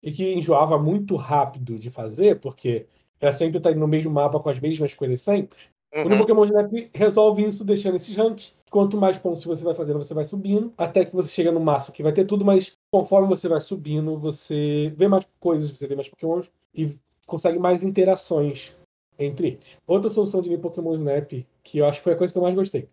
e 0.01 0.11
que 0.11 0.33
enjoava 0.33 0.77
muito 0.77 1.15
rápido 1.15 1.77
de 1.77 1.89
fazer, 1.89 2.39
porque 2.39 2.85
ela 3.19 3.33
sempre 3.33 3.59
tá 3.59 3.71
no 3.71 3.87
mesmo 3.87 4.11
mapa 4.11 4.39
com 4.39 4.49
as 4.49 4.59
mesmas 4.59 4.93
coisas 4.93 5.21
sempre. 5.21 5.57
Uhum. 5.93 6.15
O 6.15 6.17
Pokémon 6.19 6.45
Snap 6.45 6.71
resolve 6.93 7.45
isso 7.45 7.63
deixando 7.63 7.97
esses 7.97 8.15
ranks. 8.15 8.55
Quanto 8.69 8.95
mais 8.95 9.17
pontos 9.17 9.43
você 9.43 9.63
vai 9.63 9.75
fazendo, 9.75 9.97
você 9.97 10.13
vai 10.13 10.23
subindo, 10.23 10.73
até 10.77 11.03
que 11.03 11.13
você 11.13 11.27
chega 11.27 11.51
no 11.51 11.59
máximo 11.59 11.93
que 11.93 12.01
vai 12.01 12.13
ter 12.13 12.23
tudo, 12.23 12.45
mas 12.45 12.77
conforme 12.89 13.27
você 13.27 13.49
vai 13.49 13.59
subindo, 13.59 14.17
você 14.17 14.93
vê 14.95 15.09
mais 15.09 15.27
coisas, 15.41 15.69
você 15.69 15.87
vê 15.87 15.95
mais 15.95 16.07
Pokémon 16.07 16.41
e 16.73 16.95
consegue 17.27 17.59
mais 17.59 17.83
interações 17.83 18.73
entre 19.19 19.47
eles. 19.47 19.77
Outra 19.85 20.09
solução 20.09 20.41
de 20.41 20.49
ver 20.49 20.59
Pokémon 20.59 20.93
Snap, 20.95 21.45
que 21.63 21.77
eu 21.77 21.85
acho 21.85 21.99
que 21.99 22.05
foi 22.05 22.13
a 22.13 22.15
coisa 22.15 22.31
que 22.31 22.39
eu 22.39 22.43
mais 22.43 22.55
gostei. 22.55 22.87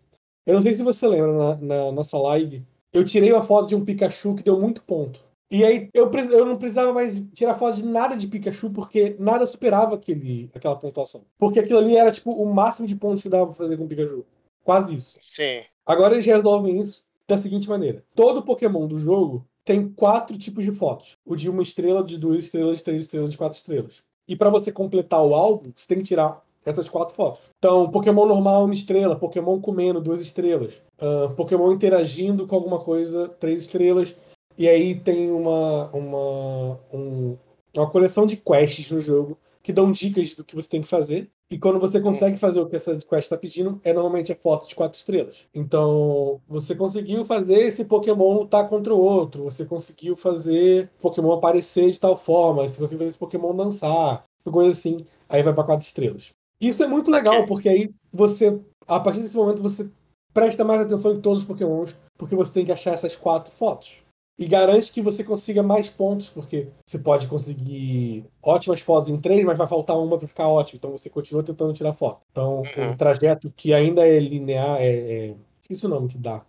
Eu 0.45 0.55
não 0.55 0.61
sei 0.61 0.75
se 0.75 0.83
você 0.83 1.07
lembra, 1.07 1.31
na, 1.31 1.55
na 1.55 1.91
nossa 1.93 2.17
live, 2.17 2.61
eu 2.91 3.05
tirei 3.05 3.31
uma 3.31 3.43
foto 3.43 3.69
de 3.69 3.75
um 3.75 3.85
Pikachu 3.85 4.35
que 4.35 4.43
deu 4.43 4.59
muito 4.59 4.83
ponto. 4.83 5.23
E 5.51 5.63
aí 5.63 5.89
eu, 5.93 6.11
eu 6.11 6.45
não 6.45 6.57
precisava 6.57 6.93
mais 6.93 7.21
tirar 7.33 7.55
foto 7.55 7.77
de 7.77 7.85
nada 7.85 8.15
de 8.15 8.27
Pikachu, 8.27 8.69
porque 8.69 9.15
nada 9.17 9.47
superava 9.47 9.95
aquele, 9.95 10.49
aquela 10.53 10.75
pontuação. 10.75 11.23
Porque 11.37 11.59
aquilo 11.59 11.79
ali 11.79 11.97
era 11.97 12.11
tipo 12.11 12.31
o 12.31 12.53
máximo 12.53 12.87
de 12.87 12.95
pontos 12.95 13.23
que 13.23 13.29
dava 13.29 13.47
pra 13.47 13.55
fazer 13.55 13.75
com 13.77 13.85
o 13.85 13.87
Pikachu. 13.87 14.25
Quase 14.63 14.95
isso. 14.95 15.15
Sim. 15.19 15.63
Agora 15.85 16.13
eles 16.13 16.25
resolvem 16.25 16.79
isso 16.79 17.03
da 17.27 17.37
seguinte 17.37 17.67
maneira: 17.67 18.03
todo 18.13 18.43
Pokémon 18.43 18.87
do 18.87 18.97
jogo 18.97 19.45
tem 19.65 19.89
quatro 19.89 20.37
tipos 20.37 20.63
de 20.63 20.71
fotos: 20.71 21.17
o 21.25 21.35
de 21.35 21.49
uma 21.49 21.63
estrela, 21.63 22.03
de 22.03 22.17
duas 22.17 22.39
estrelas, 22.39 22.77
de 22.77 22.83
três 22.83 23.01
estrelas, 23.03 23.31
de 23.31 23.37
quatro 23.37 23.57
estrelas. 23.57 24.03
E 24.27 24.35
para 24.35 24.51
você 24.51 24.71
completar 24.71 25.23
o 25.23 25.33
álbum, 25.33 25.71
você 25.75 25.87
tem 25.87 25.97
que 25.97 26.03
tirar 26.03 26.43
essas 26.63 26.87
quatro 26.87 27.15
fotos. 27.15 27.49
Então, 27.57 27.89
Pokémon 27.89 28.25
normal, 28.25 28.65
uma 28.65 28.73
estrela. 28.73 29.15
Pokémon 29.15 29.59
comendo, 29.59 30.01
duas 30.01 30.21
estrelas. 30.21 30.73
Uh, 31.01 31.33
Pokémon 31.35 31.71
interagindo 31.71 32.45
com 32.45 32.55
alguma 32.55 32.79
coisa, 32.79 33.27
três 33.39 33.61
estrelas. 33.61 34.15
E 34.59 34.67
aí 34.67 34.93
tem 34.93 35.31
uma, 35.31 35.87
uma, 35.93 36.79
um, 36.91 37.37
uma 37.73 37.89
coleção 37.89 38.25
de 38.25 38.35
quests 38.35 38.91
no 38.91 38.99
jogo, 38.99 39.37
que 39.63 39.71
dão 39.71 39.89
dicas 39.89 40.35
do 40.35 40.43
que 40.43 40.53
você 40.53 40.67
tem 40.67 40.81
que 40.81 40.87
fazer. 40.89 41.29
E 41.49 41.57
quando 41.57 41.79
você 41.79 42.01
consegue 42.01 42.35
fazer 42.35 42.59
o 42.59 42.67
que 42.67 42.75
essa 42.75 42.91
quest 42.97 43.23
está 43.23 43.37
pedindo, 43.37 43.79
é 43.85 43.93
normalmente 43.93 44.33
a 44.33 44.35
foto 44.35 44.67
de 44.67 44.75
quatro 44.75 44.99
estrelas. 44.99 45.45
Então, 45.55 46.41
você 46.45 46.75
conseguiu 46.75 47.23
fazer 47.23 47.53
esse 47.53 47.85
Pokémon 47.85 48.33
lutar 48.33 48.67
contra 48.67 48.93
o 48.93 48.99
outro, 48.99 49.45
você 49.45 49.63
conseguiu 49.63 50.17
fazer 50.17 50.91
Pokémon 51.01 51.31
aparecer 51.31 51.89
de 51.89 51.97
tal 51.97 52.17
forma, 52.17 52.67
se 52.67 52.77
você 52.77 52.97
fazer 52.97 53.09
esse 53.11 53.17
Pokémon 53.17 53.55
dançar, 53.55 54.25
coisa 54.43 54.77
assim, 54.77 55.05
aí 55.29 55.41
vai 55.41 55.53
para 55.53 55.63
quatro 55.63 55.87
estrelas. 55.87 56.31
Isso 56.59 56.83
é 56.83 56.87
muito 56.87 57.09
legal, 57.09 57.45
porque 57.47 57.69
aí 57.69 57.89
você, 58.11 58.59
a 58.85 58.99
partir 58.99 59.21
desse 59.21 59.37
momento, 59.37 59.63
você 59.63 59.89
presta 60.33 60.65
mais 60.65 60.81
atenção 60.81 61.13
em 61.13 61.21
todos 61.21 61.39
os 61.39 61.45
Pokémons, 61.45 61.95
porque 62.17 62.35
você 62.35 62.51
tem 62.51 62.65
que 62.65 62.73
achar 62.73 62.93
essas 62.93 63.15
quatro 63.15 63.53
fotos 63.53 64.03
e 64.39 64.47
garante 64.47 64.93
que 64.93 65.01
você 65.01 65.21
consiga 65.21 65.61
mais 65.61 65.89
pontos, 65.89 66.29
porque 66.29 66.69
você 66.85 66.97
pode 66.97 67.27
conseguir 67.27 68.23
ótimas 68.41 68.79
fotos 68.79 69.09
em 69.09 69.19
três, 69.19 69.43
mas 69.43 69.57
vai 69.57 69.67
faltar 69.67 69.99
uma 69.99 70.17
para 70.17 70.29
ficar 70.29 70.47
ótimo. 70.47 70.77
Então 70.77 70.91
você 70.91 71.09
continua 71.09 71.43
tentando 71.43 71.73
tirar 71.73 71.91
foto. 71.91 72.21
Então, 72.31 72.61
uhum. 72.61 72.91
um 72.91 72.97
trajeto 72.97 73.51
que 73.53 73.73
ainda 73.73 74.07
é 74.07 74.17
linear, 74.17 74.77
é. 74.79 74.87
é... 75.31 75.35
Isso 75.69 75.85
o 75.85 75.89
nome 75.89 76.07
que 76.07 76.17
dá. 76.17 76.43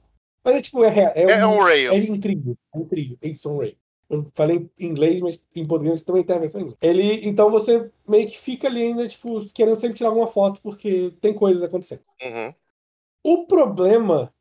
Mas 0.44 0.56
é 0.56 0.62
tipo, 0.62 0.84
é, 0.84 1.12
é, 1.14 1.22
é 1.32 1.46
um, 1.46 1.56
um 1.56 1.62
rail. 1.64 1.92
É 1.92 1.96
em 1.96 2.20
trilho. 2.20 2.56
É 2.72 2.78
em 2.78 2.84
trilho. 2.84 3.18
É 3.20 3.48
um 3.48 3.58
rail. 3.58 3.76
Eu 4.08 4.26
falei 4.32 4.70
em 4.78 4.86
inglês, 4.86 5.20
mas 5.20 5.44
em 5.54 5.66
português 5.66 6.02
também 6.02 6.22
tem 6.22 6.36
a 6.36 6.38
versão 6.38 6.60
em 6.60 6.64
inglês. 6.64 6.78
Ele, 6.80 7.28
então 7.28 7.50
você 7.50 7.90
meio 8.08 8.28
que 8.28 8.38
fica 8.38 8.68
ali 8.68 8.82
ainda, 8.84 9.06
tipo, 9.08 9.44
querendo 9.52 9.76
sempre 9.76 9.96
tirar 9.96 10.10
alguma 10.10 10.28
foto, 10.28 10.60
porque 10.62 11.12
tem 11.20 11.34
coisas 11.34 11.62
acontecendo. 11.62 12.02
Uhum. 12.22 12.54
O 13.24 13.46
problema 13.46 14.32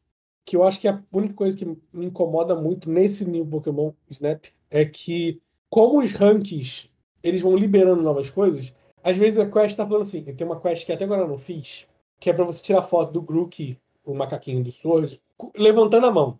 que 0.49 0.55
eu 0.55 0.63
acho 0.63 0.79
que 0.79 0.87
a 0.87 0.99
única 1.13 1.35
coisa 1.35 1.55
que 1.55 1.63
me 1.63 2.07
incomoda 2.07 2.55
muito 2.55 2.89
nesse 2.89 3.23
New 3.23 3.45
Pokémon 3.45 3.91
Snap 4.09 4.45
é 4.71 4.83
que, 4.83 5.39
como 5.69 5.99
os 5.99 6.11
rankings 6.11 6.89
eles 7.21 7.39
vão 7.39 7.55
liberando 7.55 8.01
novas 8.01 8.31
coisas, 8.31 8.73
às 9.03 9.15
vezes 9.15 9.37
a 9.37 9.47
quest 9.47 9.77
tá 9.77 9.85
falando 9.85 10.01
assim, 10.01 10.23
tem 10.23 10.47
uma 10.47 10.59
quest 10.59 10.87
que 10.87 10.91
até 10.91 11.03
agora 11.03 11.21
eu 11.21 11.27
não 11.27 11.37
fiz, 11.37 11.85
que 12.19 12.31
é 12.31 12.33
para 12.33 12.45
você 12.45 12.63
tirar 12.63 12.81
foto 12.81 13.13
do 13.13 13.21
Grook, 13.21 13.77
o 14.03 14.15
macaquinho 14.15 14.63
do 14.63 14.71
Swords, 14.71 15.21
levantando 15.55 16.07
a 16.07 16.11
mão. 16.11 16.39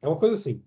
É 0.00 0.06
uma 0.06 0.16
coisa 0.16 0.36
assim. 0.36 0.62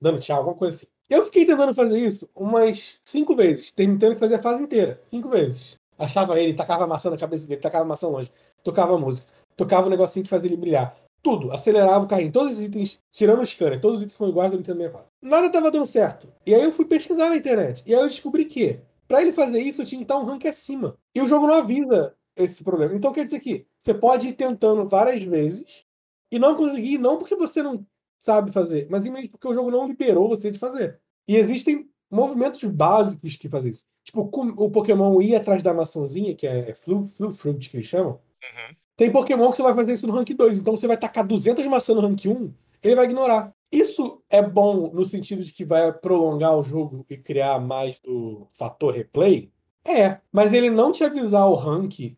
Dando 0.00 0.18
tchau, 0.18 0.38
alguma 0.38 0.56
coisa 0.56 0.78
assim. 0.78 0.86
Eu 1.10 1.26
fiquei 1.26 1.44
tentando 1.44 1.74
fazer 1.74 1.98
isso 1.98 2.26
umas 2.34 3.02
cinco 3.04 3.36
vezes, 3.36 3.70
tentando 3.70 4.16
fazer 4.16 4.36
a 4.36 4.42
fase 4.42 4.62
inteira. 4.62 4.98
Cinco 5.08 5.28
vezes. 5.28 5.78
Achava 5.98 6.40
ele, 6.40 6.54
tacava 6.54 6.86
maçã 6.86 7.10
na 7.10 7.18
cabeça 7.18 7.46
dele, 7.46 7.60
tacava 7.60 7.84
maçã 7.84 8.08
longe, 8.08 8.32
tocava 8.64 8.96
música, 8.96 9.26
tocava 9.58 9.88
um 9.88 9.90
negocinho 9.90 10.24
que 10.24 10.30
fazia 10.30 10.48
ele 10.48 10.56
brilhar. 10.56 10.96
Tudo, 11.22 11.52
acelerava 11.52 12.04
o 12.04 12.08
carrinho. 12.08 12.32
Todos 12.32 12.54
os 12.54 12.64
itens, 12.64 13.00
tirando 13.10 13.40
o 13.40 13.46
scanner, 13.46 13.80
todos 13.80 13.98
os 13.98 14.04
itens 14.04 14.16
são 14.16 14.28
iguais 14.28 14.50
do 14.50 14.56
Nintendo 14.56 14.78
64. 14.78 15.10
Nada 15.22 15.46
estava 15.46 15.70
dando 15.70 15.86
certo. 15.86 16.32
E 16.46 16.54
aí 16.54 16.62
eu 16.62 16.72
fui 16.72 16.84
pesquisar 16.84 17.28
na 17.28 17.36
internet. 17.36 17.82
E 17.86 17.94
aí 17.94 18.00
eu 18.00 18.08
descobri 18.08 18.44
que, 18.46 18.80
para 19.06 19.20
ele 19.20 19.32
fazer 19.32 19.60
isso, 19.60 19.82
eu 19.82 19.86
tinha 19.86 19.98
que 19.98 20.04
estar 20.04 20.18
um 20.18 20.24
rank 20.24 20.46
acima. 20.46 20.96
E 21.14 21.20
o 21.20 21.26
jogo 21.26 21.46
não 21.46 21.54
avisa 21.54 22.14
esse 22.36 22.64
problema. 22.64 22.94
Então 22.94 23.12
quer 23.12 23.24
dizer 23.24 23.40
que 23.40 23.66
você 23.78 23.92
pode 23.92 24.28
ir 24.28 24.32
tentando 24.32 24.86
várias 24.86 25.22
vezes 25.22 25.84
e 26.30 26.38
não 26.38 26.54
conseguir, 26.54 26.98
não 26.98 27.18
porque 27.18 27.36
você 27.36 27.62
não 27.62 27.84
sabe 28.18 28.52
fazer, 28.52 28.86
mas 28.90 29.08
porque 29.28 29.48
o 29.48 29.54
jogo 29.54 29.70
não 29.70 29.86
liberou 29.86 30.28
você 30.28 30.50
de 30.50 30.58
fazer. 30.58 31.00
E 31.28 31.36
existem 31.36 31.88
movimentos 32.10 32.62
básicos 32.64 33.36
que 33.36 33.48
fazem 33.48 33.72
isso. 33.72 33.84
Tipo, 34.04 34.30
o 34.32 34.70
Pokémon 34.70 35.20
ir 35.20 35.36
atrás 35.36 35.62
da 35.62 35.74
maçãzinha, 35.74 36.34
que 36.34 36.46
é 36.46 36.74
Flu, 36.74 37.04
Flu 37.04 37.32
Fruit 37.32 37.68
que 37.68 37.76
eles 37.76 37.86
chamam. 37.86 38.12
Uhum. 38.12 38.76
Tem 39.00 39.10
Pokémon 39.10 39.48
que 39.48 39.56
você 39.56 39.62
vai 39.62 39.72
fazer 39.72 39.94
isso 39.94 40.06
no 40.06 40.12
rank 40.12 40.28
2. 40.28 40.58
Então 40.58 40.76
você 40.76 40.86
vai 40.86 40.94
tacar 40.94 41.26
200 41.26 41.64
maçãs 41.68 41.96
no 41.96 42.02
rank 42.02 42.26
1, 42.26 42.52
ele 42.82 42.94
vai 42.94 43.06
ignorar. 43.06 43.50
Isso 43.72 44.22
é 44.28 44.42
bom 44.42 44.90
no 44.92 45.06
sentido 45.06 45.42
de 45.42 45.54
que 45.54 45.64
vai 45.64 45.90
prolongar 45.90 46.54
o 46.54 46.62
jogo 46.62 47.06
e 47.08 47.16
criar 47.16 47.58
mais 47.58 47.98
do 48.00 48.46
fator 48.52 48.92
replay? 48.92 49.50
É. 49.86 50.20
Mas 50.30 50.52
ele 50.52 50.68
não 50.68 50.92
te 50.92 51.02
avisar 51.02 51.48
o 51.48 51.54
rank, 51.54 52.14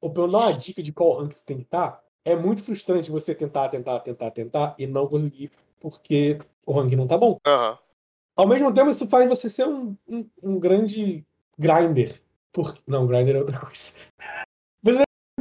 ou 0.00 0.08
pelo 0.08 0.26
menos 0.26 0.42
uma 0.42 0.52
dica 0.54 0.82
de 0.82 0.90
qual 0.90 1.18
rank 1.18 1.34
você 1.34 1.44
tem 1.44 1.58
que 1.58 1.64
estar, 1.64 2.02
é 2.24 2.34
muito 2.34 2.62
frustrante 2.62 3.10
você 3.10 3.34
tentar, 3.34 3.68
tentar, 3.68 4.00
tentar, 4.00 4.30
tentar 4.30 4.74
e 4.78 4.86
não 4.86 5.06
conseguir 5.06 5.50
porque 5.78 6.38
o 6.64 6.72
rank 6.72 6.92
não 6.92 7.06
tá 7.06 7.18
bom. 7.18 7.32
Uhum. 7.46 7.76
Ao 8.36 8.48
mesmo 8.48 8.72
tempo, 8.72 8.88
isso 8.88 9.06
faz 9.06 9.28
você 9.28 9.50
ser 9.50 9.66
um, 9.66 9.94
um, 10.08 10.26
um 10.42 10.58
grande 10.58 11.26
grinder. 11.58 12.22
Por... 12.50 12.74
Não, 12.86 13.06
grinder 13.06 13.36
é 13.36 13.40
outra 13.40 13.60
coisa 13.60 13.92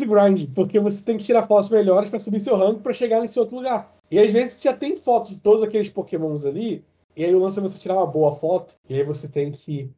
grind, 0.06 0.54
porque 0.54 0.80
você 0.80 1.04
tem 1.04 1.18
que 1.18 1.24
tirar 1.24 1.48
fotos 1.48 1.70
melhores 1.70 2.10
para 2.10 2.20
subir 2.20 2.40
seu 2.40 2.56
rank 2.56 2.82
para 2.82 2.94
chegar 2.94 3.22
nesse 3.22 3.40
outro 3.40 3.56
lugar. 3.56 3.94
E 4.10 4.20
às 4.20 4.32
vezes 4.32 4.54
você 4.54 4.70
já 4.70 4.76
tem 4.76 4.98
fotos 4.98 5.32
de 5.32 5.38
todos 5.38 5.64
aqueles 5.64 5.90
pokémons 5.90 6.46
ali, 6.46 6.84
e 7.16 7.26
aí 7.26 7.34
o 7.34 7.40
lance 7.40 7.60
é 7.60 7.62
você 7.62 7.80
tirar 7.80 7.96
uma 7.96 8.08
boa 8.08 8.36
foto, 8.36 8.76
e 8.90 8.96
aí 8.96 9.04
você 9.04 9.28
tem 9.28 9.52
que 9.52 9.90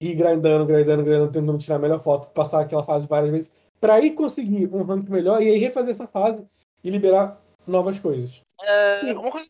ir 0.00 0.14
grindando, 0.14 0.66
grindando, 0.66 1.02
grindando, 1.02 1.32
tentando 1.32 1.58
tirar 1.58 1.76
a 1.76 1.80
melhor 1.80 1.98
foto, 1.98 2.30
passar 2.30 2.60
aquela 2.60 2.84
fase 2.84 3.06
várias 3.06 3.30
vezes, 3.30 3.50
para 3.80 4.00
ir 4.00 4.12
conseguir 4.12 4.68
um 4.72 4.82
rank 4.82 5.08
melhor 5.08 5.42
e 5.42 5.50
aí 5.50 5.58
refazer 5.58 5.90
essa 5.90 6.06
fase 6.06 6.44
e 6.82 6.90
liberar 6.90 7.40
novas 7.66 7.98
coisas. 7.98 8.40
É, 8.62 9.12
uma 9.12 9.30
coisa. 9.30 9.48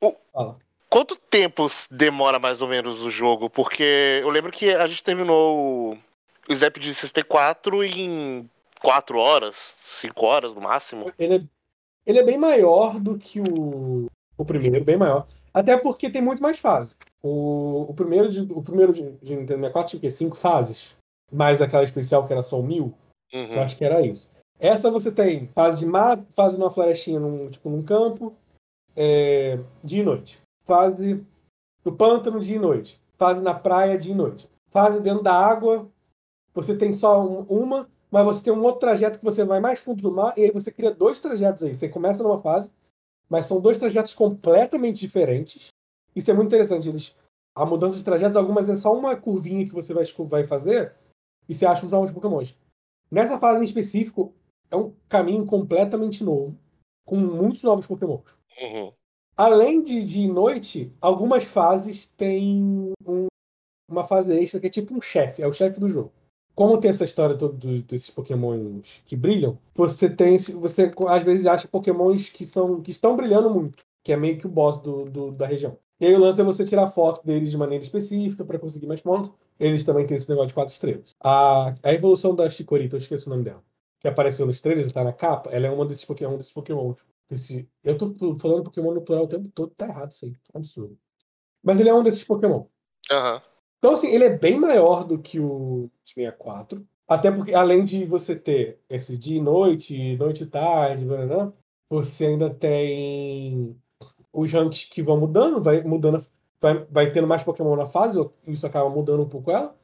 O... 0.00 0.14
Fala. 0.32 0.58
Quanto 0.88 1.16
tempo 1.16 1.66
demora 1.90 2.38
mais 2.38 2.62
ou 2.62 2.68
menos 2.68 3.04
o 3.04 3.10
jogo? 3.10 3.50
Porque 3.50 4.20
eu 4.22 4.30
lembro 4.30 4.52
que 4.52 4.70
a 4.70 4.86
gente 4.86 5.02
terminou 5.02 5.94
o 6.48 6.52
Snap 6.52 6.78
de 6.78 6.94
64 6.94 7.82
em 7.84 8.48
quatro 8.80 9.18
horas, 9.18 9.56
cinco 9.80 10.26
horas 10.26 10.54
no 10.54 10.60
máximo. 10.60 11.12
Ele 11.18 11.36
é, 11.36 11.42
ele 12.06 12.18
é 12.18 12.22
bem 12.22 12.38
maior 12.38 12.98
do 13.00 13.18
que 13.18 13.40
o, 13.40 14.06
o 14.36 14.44
primeiro, 14.44 14.84
bem 14.84 14.96
maior. 14.96 15.26
Até 15.52 15.76
porque 15.76 16.10
tem 16.10 16.22
muito 16.22 16.42
mais 16.42 16.58
fases. 16.58 16.96
O, 17.22 17.86
o 17.88 17.94
primeiro, 17.94 18.28
de, 18.28 18.40
o 18.52 18.62
primeiro 18.62 18.92
de, 18.92 19.10
de 19.22 19.34
Nintendo 19.34 19.60
64 19.60 19.90
tinha 19.90 19.98
o 19.98 20.00
quê? 20.00 20.10
Cinco 20.10 20.36
fases? 20.36 20.94
Mais 21.32 21.60
aquela 21.60 21.84
especial 21.84 22.26
que 22.26 22.32
era 22.32 22.42
só 22.42 22.60
mil? 22.60 22.94
Uhum. 23.32 23.54
Eu 23.54 23.62
acho 23.62 23.76
que 23.76 23.84
era 23.84 24.00
isso. 24.00 24.30
Essa 24.58 24.90
você 24.90 25.10
tem 25.10 25.48
fase 25.48 25.80
de 25.80 25.86
mato, 25.86 26.26
fase 26.32 26.58
numa 26.58 26.70
florestinha, 26.70 27.20
num, 27.20 27.50
tipo 27.50 27.68
num 27.68 27.82
campo, 27.82 28.34
é, 28.94 29.58
dia 29.84 30.02
e 30.02 30.04
noite. 30.04 30.40
Fase 30.64 31.24
no 31.84 31.92
pântano, 31.92 32.40
dia 32.40 32.56
e 32.56 32.60
noite. 32.60 33.00
Fase 33.18 33.40
na 33.40 33.54
praia, 33.54 33.98
dia 33.98 34.12
e 34.12 34.16
noite. 34.16 34.48
Fase 34.70 35.00
dentro 35.00 35.22
da 35.22 35.34
água, 35.34 35.88
você 36.54 36.76
tem 36.76 36.92
só 36.94 37.22
um, 37.26 37.42
uma, 37.42 37.88
mas 38.16 38.24
você 38.24 38.44
tem 38.44 38.52
um 38.54 38.62
outro 38.62 38.80
trajeto 38.80 39.18
que 39.18 39.24
você 39.24 39.44
vai 39.44 39.60
mais 39.60 39.78
fundo 39.78 40.00
do 40.00 40.10
mar, 40.10 40.32
e 40.38 40.44
aí 40.44 40.50
você 40.50 40.72
cria 40.72 40.90
dois 40.90 41.20
trajetos 41.20 41.62
aí. 41.62 41.74
Você 41.74 41.86
começa 41.86 42.22
numa 42.22 42.40
fase, 42.40 42.70
mas 43.28 43.44
são 43.44 43.60
dois 43.60 43.78
trajetos 43.78 44.14
completamente 44.14 45.00
diferentes. 45.00 45.68
Isso 46.14 46.30
é 46.30 46.34
muito 46.34 46.46
interessante. 46.46 46.88
Eles, 46.88 47.14
a 47.54 47.66
mudança 47.66 47.94
de 47.94 48.02
trajetos, 48.02 48.38
algumas 48.38 48.70
é 48.70 48.76
só 48.76 48.96
uma 48.96 49.14
curvinha 49.14 49.66
que 49.66 49.74
você 49.74 49.92
vai, 49.92 50.04
vai 50.30 50.46
fazer, 50.46 50.94
e 51.46 51.54
você 51.54 51.66
acha 51.66 51.84
os 51.84 51.92
novos 51.92 52.10
pokémons. 52.10 52.56
Nessa 53.10 53.38
fase 53.38 53.60
em 53.60 53.64
específico, 53.64 54.32
é 54.70 54.76
um 54.76 54.94
caminho 55.10 55.44
completamente 55.44 56.24
novo, 56.24 56.58
com 57.04 57.18
muitos 57.18 57.64
novos 57.64 57.86
pokémons. 57.86 58.34
Uhum. 58.58 58.92
Além 59.36 59.82
de, 59.82 60.02
de 60.02 60.26
noite, 60.26 60.90
algumas 61.02 61.44
fases 61.44 62.06
têm 62.06 62.94
um, 63.06 63.26
uma 63.90 64.04
fase 64.04 64.32
extra 64.42 64.58
que 64.58 64.68
é 64.68 64.70
tipo 64.70 64.94
um 64.94 65.02
chefe, 65.02 65.42
é 65.42 65.46
o 65.46 65.52
chefe 65.52 65.78
do 65.78 65.86
jogo 65.86 66.10
como 66.56 66.80
tem 66.80 66.90
essa 66.90 67.04
história 67.04 67.36
toda 67.36 67.54
desses 67.82 68.10
pokémons 68.10 69.02
que 69.04 69.14
brilham, 69.14 69.58
você 69.74 70.08
tem. 70.08 70.38
Você 70.38 70.90
às 71.06 71.22
vezes 71.22 71.46
acha 71.46 71.68
pokémons 71.68 72.30
que 72.30 72.46
são. 72.46 72.80
que 72.80 72.90
estão 72.90 73.14
brilhando 73.14 73.50
muito. 73.50 73.84
Que 74.02 74.12
é 74.12 74.16
meio 74.16 74.38
que 74.38 74.46
o 74.46 74.48
boss 74.48 74.80
do, 74.80 75.04
do 75.04 75.30
da 75.32 75.46
região. 75.46 75.78
E 76.00 76.06
aí 76.06 76.14
o 76.14 76.18
lance 76.18 76.40
é 76.40 76.44
você 76.44 76.64
tirar 76.64 76.88
foto 76.88 77.24
deles 77.24 77.50
de 77.50 77.58
maneira 77.58 77.84
específica 77.84 78.42
para 78.42 78.58
conseguir 78.58 78.86
mais 78.86 79.02
pontos. 79.02 79.30
Eles 79.60 79.84
também 79.84 80.06
têm 80.06 80.16
esse 80.16 80.28
negócio 80.30 80.48
de 80.48 80.54
quatro 80.54 80.72
estrelas. 80.72 81.14
A, 81.22 81.74
a 81.82 81.92
evolução 81.92 82.34
da 82.34 82.48
Chikorita, 82.48 82.96
eu 82.96 82.98
esqueci 83.00 83.26
o 83.26 83.30
nome 83.30 83.44
dela. 83.44 83.62
Que 84.00 84.08
apareceu 84.08 84.46
nos 84.46 84.60
trailers, 84.60 84.90
tá 84.92 85.04
na 85.04 85.12
capa, 85.12 85.50
ela 85.50 85.66
é 85.66 85.70
uma 85.70 85.84
desses 85.84 86.04
Pokémon, 86.04 86.34
um 86.34 86.36
desses 86.38 86.52
Pokémon. 86.52 86.94
Esse, 87.30 87.68
eu 87.84 87.96
tô 87.98 88.14
falando 88.38 88.64
Pokémon 88.64 88.94
no 88.94 89.02
plural 89.02 89.24
o 89.24 89.28
tempo 89.28 89.48
todo, 89.48 89.74
tá 89.74 89.86
errado 89.88 90.12
isso 90.12 90.24
aí. 90.24 90.36
Absurdo. 90.54 90.98
Mas 91.62 91.80
ele 91.80 91.88
é 91.88 91.94
um 91.94 92.02
desses 92.02 92.24
Pokémon. 92.24 92.64
Aham. 93.10 93.34
Uhum. 93.34 93.55
Então, 93.78 93.92
assim, 93.92 94.08
ele 94.08 94.24
é 94.24 94.36
bem 94.36 94.58
maior 94.58 95.04
do 95.04 95.18
que 95.18 95.38
o 95.38 95.90
64. 96.04 96.84
Até 97.08 97.30
porque, 97.30 97.54
além 97.54 97.84
de 97.84 98.04
você 98.04 98.34
ter 98.34 98.80
esse 98.88 99.16
dia 99.16 99.38
e 99.38 99.42
noite, 99.42 100.16
noite 100.16 100.42
e 100.42 100.46
tarde, 100.46 101.04
né, 101.04 101.52
você 101.88 102.26
ainda 102.26 102.50
tem 102.50 103.76
os 104.32 104.52
ranks 104.52 104.84
que 104.84 105.02
vão 105.02 105.18
mudando, 105.18 105.62
vai 105.62 105.82
mudando, 105.82 106.24
vai, 106.60 106.84
vai 106.90 107.12
tendo 107.12 107.26
mais 107.26 107.44
Pokémon 107.44 107.76
na 107.76 107.86
fase, 107.86 108.18
isso 108.46 108.66
acaba 108.66 108.90
mudando 108.90 109.22
um 109.22 109.28
pouco 109.28 109.50
ela. 109.50 109.74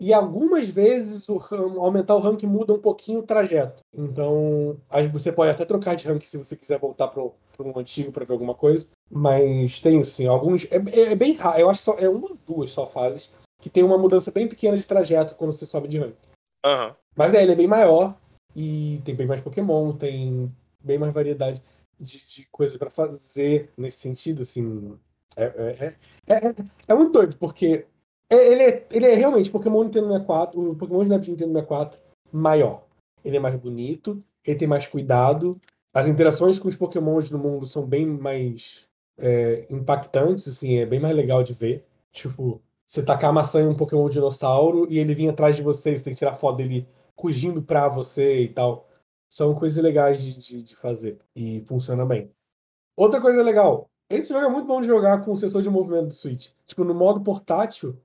E 0.00 0.14
algumas 0.14 0.70
vezes 0.70 1.28
o 1.28 1.38
aumentar 1.78 2.16
o 2.16 2.20
rank 2.20 2.42
muda 2.44 2.72
um 2.72 2.78
pouquinho 2.78 3.18
o 3.18 3.22
trajeto. 3.22 3.82
Então, 3.94 4.78
você 5.12 5.30
pode 5.30 5.50
até 5.50 5.66
trocar 5.66 5.94
de 5.94 6.08
rank 6.08 6.24
se 6.24 6.38
você 6.38 6.56
quiser 6.56 6.78
voltar 6.78 7.08
para 7.08 7.22
um 7.22 7.78
antigo 7.78 8.10
para 8.10 8.24
ver 8.24 8.32
alguma 8.32 8.54
coisa. 8.54 8.88
Mas 9.10 9.78
tem 9.78 10.02
sim, 10.02 10.26
alguns. 10.26 10.66
É, 10.72 10.76
é, 11.12 11.14
bem 11.14 11.34
raro, 11.34 11.60
eu 11.60 11.68
acho 11.68 11.80
que 11.80 11.84
só, 11.84 11.94
é 11.98 12.08
uma 12.08 12.30
duas 12.46 12.70
só 12.70 12.86
fases 12.86 13.30
que 13.60 13.70
tem 13.70 13.82
uma 13.82 13.98
mudança 13.98 14.30
bem 14.30 14.48
pequena 14.48 14.76
de 14.76 14.86
trajeto 14.86 15.34
quando 15.34 15.52
você 15.52 15.66
sobe 15.66 15.88
de 15.88 15.98
rank. 15.98 16.14
Uhum. 16.64 16.94
Mas 17.16 17.34
é, 17.34 17.42
ele 17.42 17.52
é 17.52 17.56
bem 17.56 17.66
maior 17.68 18.16
e 18.54 19.00
tem 19.04 19.14
bem 19.14 19.26
mais 19.26 19.40
Pokémon, 19.40 19.92
tem 19.92 20.54
bem 20.82 20.98
mais 20.98 21.12
variedade 21.12 21.62
de, 21.98 22.26
de 22.26 22.46
coisas 22.50 22.76
para 22.76 22.90
fazer 22.90 23.70
nesse 23.76 23.98
sentido, 23.98 24.42
assim. 24.42 24.98
É, 25.36 25.44
é, 25.44 25.96
é, 26.26 26.34
é, 26.34 26.54
é 26.88 26.94
muito 26.94 27.12
doido, 27.12 27.36
porque 27.36 27.86
É, 28.30 28.52
ele, 28.52 28.62
é, 28.62 28.86
ele 28.92 29.06
é 29.06 29.14
realmente 29.14 29.50
Pokémon 29.50 29.82
Nintendo 29.82 30.06
64, 30.06 30.70
o 30.70 30.76
Pokémon 30.76 31.02
Snap 31.02 31.20
de 31.20 31.32
Nintendo 31.32 31.52
64 31.52 31.98
maior. 32.32 32.86
Ele 33.24 33.36
é 33.36 33.40
mais 33.40 33.56
bonito, 33.56 34.22
ele 34.44 34.58
tem 34.58 34.68
mais 34.68 34.86
cuidado. 34.86 35.60
As 35.92 36.06
interações 36.06 36.58
com 36.58 36.68
os 36.68 36.76
Pokémons 36.76 37.30
no 37.30 37.38
mundo 37.38 37.66
são 37.66 37.84
bem 37.84 38.06
mais 38.06 38.86
é, 39.18 39.66
impactantes, 39.68 40.46
assim, 40.46 40.78
é 40.78 40.86
bem 40.86 41.00
mais 41.00 41.14
legal 41.14 41.42
de 41.42 41.52
ver. 41.52 41.84
Tipo, 42.12 42.62
você 42.90 43.04
tacar 43.04 43.30
a 43.30 43.32
maçã 43.32 43.60
em 43.60 43.68
um 43.68 43.76
Pokémon 43.76 44.08
dinossauro 44.08 44.84
e 44.90 44.98
ele 44.98 45.14
vir 45.14 45.28
atrás 45.28 45.54
de 45.54 45.62
você, 45.62 45.96
você 45.96 46.02
tem 46.02 46.12
que 46.12 46.18
tirar 46.18 46.34
foto 46.34 46.56
dele 46.56 46.88
fugindo 47.16 47.62
pra 47.62 47.88
você 47.88 48.40
e 48.40 48.48
tal. 48.48 48.88
São 49.28 49.54
coisas 49.54 49.80
legais 49.80 50.20
de, 50.20 50.36
de, 50.36 50.60
de 50.60 50.74
fazer. 50.74 51.20
E 51.36 51.60
funciona 51.68 52.04
bem. 52.04 52.32
Outra 52.96 53.20
coisa 53.20 53.44
legal, 53.44 53.88
esse 54.10 54.30
jogo 54.30 54.44
é 54.44 54.48
muito 54.48 54.66
bom 54.66 54.80
de 54.80 54.88
jogar 54.88 55.24
com 55.24 55.30
o 55.30 55.36
sensor 55.36 55.62
de 55.62 55.70
movimento 55.70 56.08
do 56.08 56.14
Switch. 56.14 56.48
Tipo, 56.66 56.82
no 56.82 56.92
modo 56.92 57.20
portátil, 57.20 57.96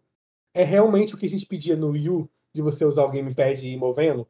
é 0.53 0.63
realmente 0.63 1.15
o 1.15 1.17
que 1.17 1.25
a 1.25 1.29
gente 1.29 1.47
pedia 1.47 1.75
no 1.75 1.89
Wii 1.89 2.09
U, 2.11 2.29
de 2.53 2.61
você 2.61 2.85
usar 2.85 3.05
o 3.05 3.09
gamepad 3.09 3.65
e 3.65 3.73
ir 3.73 3.77
movendo. 3.77 4.27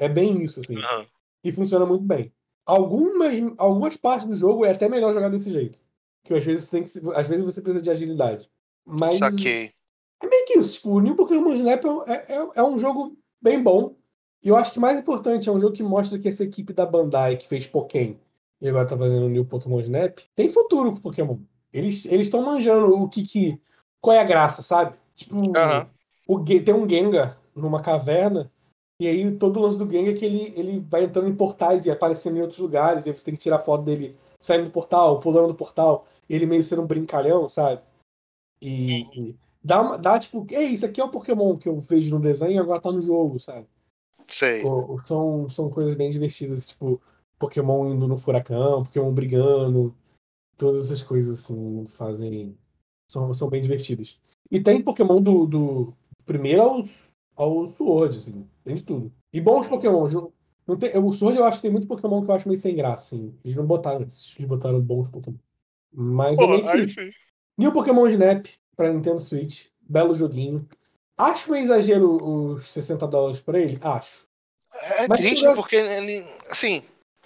É 0.00 0.08
bem 0.08 0.42
isso, 0.42 0.58
assim. 0.58 0.78
Aham. 0.78 1.06
E 1.44 1.52
funciona 1.52 1.86
muito 1.86 2.04
bem. 2.04 2.32
Algumas, 2.66 3.38
algumas 3.56 3.96
partes 3.96 4.26
do 4.26 4.34
jogo 4.34 4.64
é 4.64 4.72
até 4.72 4.88
melhor 4.88 5.14
jogar 5.14 5.28
desse 5.28 5.48
jeito. 5.48 5.78
Que 6.24 6.34
às 6.34 6.44
vezes, 6.44 6.64
você 6.64 6.70
tem 6.72 6.82
que, 6.82 7.10
às 7.14 7.28
vezes 7.28 7.44
você 7.44 7.62
precisa 7.62 7.80
de 7.80 7.90
agilidade. 7.90 8.50
Mas 8.84 9.18
Saquei. 9.18 9.72
É 10.42 10.46
que. 10.46 10.60
Tipo, 10.60 10.90
o 10.90 11.00
New 11.00 11.16
Pokémon 11.16 11.52
Snap 11.54 11.84
é, 11.84 11.90
um- 11.90 12.02
é, 12.04 12.14
é- 12.28 12.50
é 12.56 12.62
um 12.62 12.78
jogo 12.78 13.16
bem 13.40 13.62
bom. 13.62 13.94
E 14.44 14.48
eu 14.48 14.56
acho 14.56 14.72
que 14.72 14.80
mais 14.80 14.98
importante, 14.98 15.48
é 15.48 15.52
um 15.52 15.58
jogo 15.60 15.74
que 15.74 15.82
mostra 15.82 16.18
que 16.18 16.28
essa 16.28 16.42
equipe 16.44 16.72
da 16.72 16.84
Bandai 16.84 17.36
que 17.36 17.46
fez 17.46 17.66
Pokémon 17.66 18.14
e 18.60 18.68
agora 18.68 18.86
tá 18.86 18.96
fazendo 18.96 19.26
o 19.26 19.28
New 19.28 19.44
Pokémon 19.44 19.80
Snap, 19.80 20.18
tem 20.36 20.48
futuro 20.48 20.92
com 20.92 21.00
Pokémon. 21.00 21.38
Eles 21.72 22.04
estão 22.06 22.42
manjando 22.42 22.94
o 22.94 23.08
que 23.08 23.22
que. 23.24 23.60
Qual 24.00 24.16
é 24.16 24.20
a 24.20 24.24
graça, 24.24 24.62
sabe? 24.62 24.96
Tipo, 25.16 25.36
o, 26.28 26.44
tem 26.44 26.74
um 26.74 26.88
Gengar 26.88 27.38
numa 27.54 27.82
caverna, 27.82 28.50
e 29.00 29.06
aí 29.08 29.32
todo 29.36 29.58
o 29.58 29.62
lance 29.62 29.76
do 29.76 29.90
Gengar 29.90 30.14
é 30.14 30.16
que 30.16 30.24
ele, 30.24 30.52
ele 30.56 30.80
vai 30.80 31.04
entrando 31.04 31.28
em 31.28 31.34
portais 31.34 31.84
e 31.86 31.90
aparecendo 31.90 32.36
em 32.36 32.40
outros 32.40 32.60
lugares, 32.60 33.04
e 33.04 33.10
aí 33.10 33.16
você 33.18 33.24
tem 33.24 33.34
que 33.34 33.40
tirar 33.40 33.58
foto 33.58 33.84
dele 33.84 34.16
saindo 34.40 34.64
do 34.64 34.70
portal, 34.70 35.18
pulando 35.18 35.48
do 35.48 35.54
portal, 35.54 36.06
ele 36.28 36.46
meio 36.46 36.62
sendo 36.62 36.82
um 36.82 36.86
brincalhão, 36.86 37.48
sabe? 37.48 37.80
E, 38.60 39.02
e 39.12 39.36
dá, 39.62 39.96
dá 39.96 40.18
tipo, 40.18 40.46
ei, 40.50 40.68
isso 40.68 40.86
aqui 40.86 41.00
é 41.00 41.04
o 41.04 41.10
Pokémon 41.10 41.56
que 41.56 41.68
eu 41.68 41.80
vejo 41.80 42.14
no 42.14 42.20
desenho 42.20 42.52
e 42.52 42.58
agora 42.58 42.80
tá 42.80 42.90
no 42.90 43.02
jogo, 43.02 43.38
sabe? 43.38 43.66
Sei. 44.28 44.64
Ou- 44.64 44.92
ou 44.92 45.06
São, 45.06 45.50
são 45.50 45.70
coisas 45.70 45.94
bem 45.94 46.10
divertidas, 46.10 46.68
tipo, 46.68 47.00
Pokémon 47.38 47.92
indo 47.92 48.06
no 48.06 48.16
furacão, 48.16 48.84
Pokémon 48.84 49.12
brigando, 49.12 49.94
todas 50.56 50.86
essas 50.86 51.02
coisas 51.02 51.40
assim 51.40 51.86
fazem. 51.86 52.56
São, 53.10 53.34
são 53.34 53.48
bem 53.48 53.60
divertidas. 53.60 54.18
E 54.50 54.60
tem 54.60 54.82
Pokémon 54.82 55.20
do, 55.20 55.46
do 55.46 55.94
primeiro 56.24 56.62
ao, 56.62 56.84
ao 57.36 57.68
Sword, 57.68 58.16
assim, 58.16 58.46
tem 58.64 58.74
de 58.74 58.82
tudo. 58.82 59.12
E 59.32 59.40
bons 59.40 59.66
Pokémon. 59.66 60.08
Não 60.66 60.76
tem, 60.76 60.96
o 60.96 61.12
Sword 61.12 61.36
eu 61.38 61.44
acho 61.44 61.58
que 61.58 61.62
tem 61.62 61.70
muito 61.70 61.86
Pokémon 61.88 62.24
que 62.24 62.30
eu 62.30 62.34
acho 62.34 62.48
meio 62.48 62.60
sem 62.60 62.74
graça, 62.74 63.16
assim. 63.16 63.34
Eles 63.44 63.56
não 63.56 63.66
botaram 63.66 64.02
eles 64.02 64.44
botaram 64.46 64.80
bons 64.80 65.08
Pokémon. 65.08 65.36
Mas 65.92 66.38
é 66.38 66.42
Pô, 66.42 66.48
meio 66.48 66.62
que 66.62 66.70
aí 66.70 66.88
sim. 66.88 67.10
New 67.58 67.72
Pokémon 67.72 68.06
Snap 68.06 68.46
pra 68.76 68.92
Nintendo 68.92 69.18
Switch. 69.20 69.66
Belo 69.80 70.14
joguinho. 70.14 70.66
Acho 71.16 71.52
um 71.52 71.56
exagero 71.56 72.54
os 72.54 72.68
60 72.68 73.06
dólares 73.06 73.40
pra 73.40 73.58
ele? 73.60 73.78
Acho. 73.82 74.24
É 74.74 75.06
Mas 75.08 75.20
triste 75.20 75.40
chegou- 75.40 75.54
porque 75.54 75.76
assim, 76.48 76.82